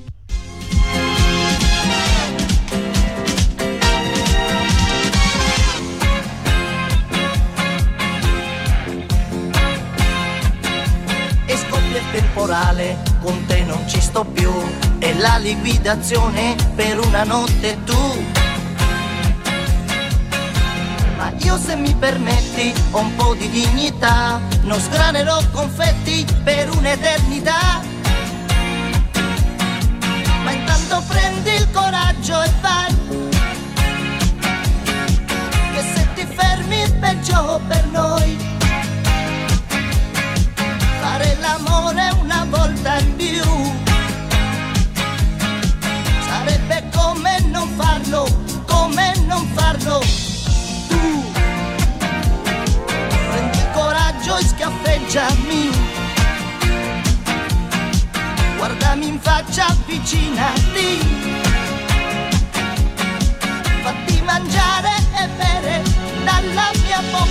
Il 12.51 12.57
temporale, 12.57 12.98
con 13.20 13.46
te 13.46 13.62
non 13.62 13.88
ci 13.88 14.01
sto 14.01 14.24
più, 14.24 14.53
e 14.98 15.14
la 15.14 15.36
liquidazione 15.36 16.57
per 16.74 16.98
una 16.98 17.22
notte 17.22 17.78
tu. 17.84 18.24
Ma 21.16 21.32
io 21.42 21.57
se 21.59 21.76
mi 21.76 21.94
permetti 21.94 22.72
ho 22.90 22.98
un 22.98 23.14
po' 23.14 23.34
di 23.34 23.48
dignità, 23.51 24.40
non 24.62 24.80
sgranerò 24.80 25.40
confetti 25.53 26.26
per 26.42 26.70
un'eternità. 26.70 27.82
Ma 30.42 30.51
intanto 30.51 31.03
prendi 31.07 31.51
il 31.51 31.70
coraggio 31.70 32.42
e 32.42 32.51
vai, 32.61 32.96
che 35.72 35.82
se 35.94 36.09
ti 36.14 36.26
fermi 36.26 36.90
peggio 36.98 37.61
per 37.68 37.86
noi 37.86 38.49
l'amore 41.41 42.11
una 42.20 42.47
volta 42.49 42.99
in 42.99 43.16
più. 43.16 43.43
Sarebbe 46.28 46.88
come 46.95 47.41
non 47.47 47.68
farlo, 47.76 48.26
come 48.66 49.14
non 49.26 49.47
farlo. 49.55 49.99
Tu 50.88 51.32
prendi 53.30 53.59
coraggio 53.72 54.36
e 54.36 54.43
schiaffeggiami. 54.43 55.70
Guardami 58.57 59.07
in 59.09 59.18
faccia, 59.20 59.66
avvicinati. 59.66 60.99
Fatti 63.82 64.22
mangiare 64.22 64.93
e 65.16 65.28
bere 65.36 65.82
dalla 66.24 66.70
mia 66.84 67.03
bocca. 67.11 67.30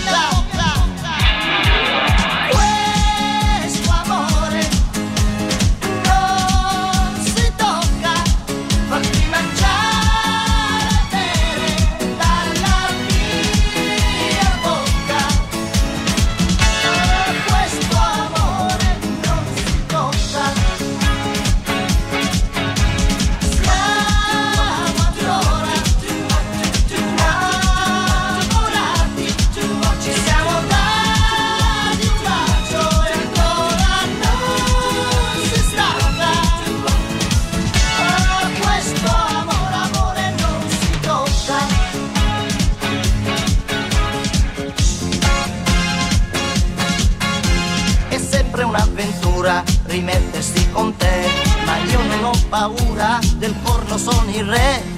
Un'avventura 49.50 49.64
rimettersi 49.86 50.70
con 50.72 50.96
te, 50.96 51.28
ma 51.66 51.78
io 51.78 52.02
non 52.04 52.24
ho 52.26 52.32
paura 52.50 53.20
del 53.36 53.56
corno, 53.64 53.98
sono 53.98 54.30
il 54.30 54.44
re. 54.44 54.98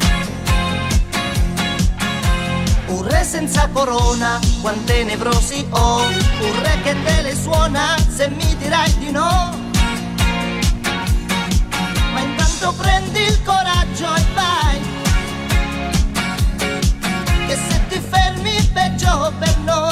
Un 2.88 3.08
re 3.08 3.24
senza 3.24 3.70
corona, 3.72 4.40
quante 4.62 5.04
nevrosi 5.06 5.66
ho, 5.70 6.02
un 6.02 6.62
re 6.62 6.82
che 6.84 6.96
te 7.04 7.22
le 7.22 7.36
suona 7.36 7.96
se 7.98 8.28
mi 8.30 8.56
dirai 8.58 8.98
di 8.98 9.12
no. 9.12 9.58
Ma 12.14 12.20
intanto 12.20 12.74
prendi 12.74 13.22
il 13.22 13.42
coraggio 13.44 14.14
e 14.14 14.26
vai, 14.34 14.80
che 17.48 17.56
se 17.56 17.82
ti 17.88 18.02
fermi 18.10 18.70
peggio 18.74 19.32
per 19.40 19.58
noi. 19.60 19.91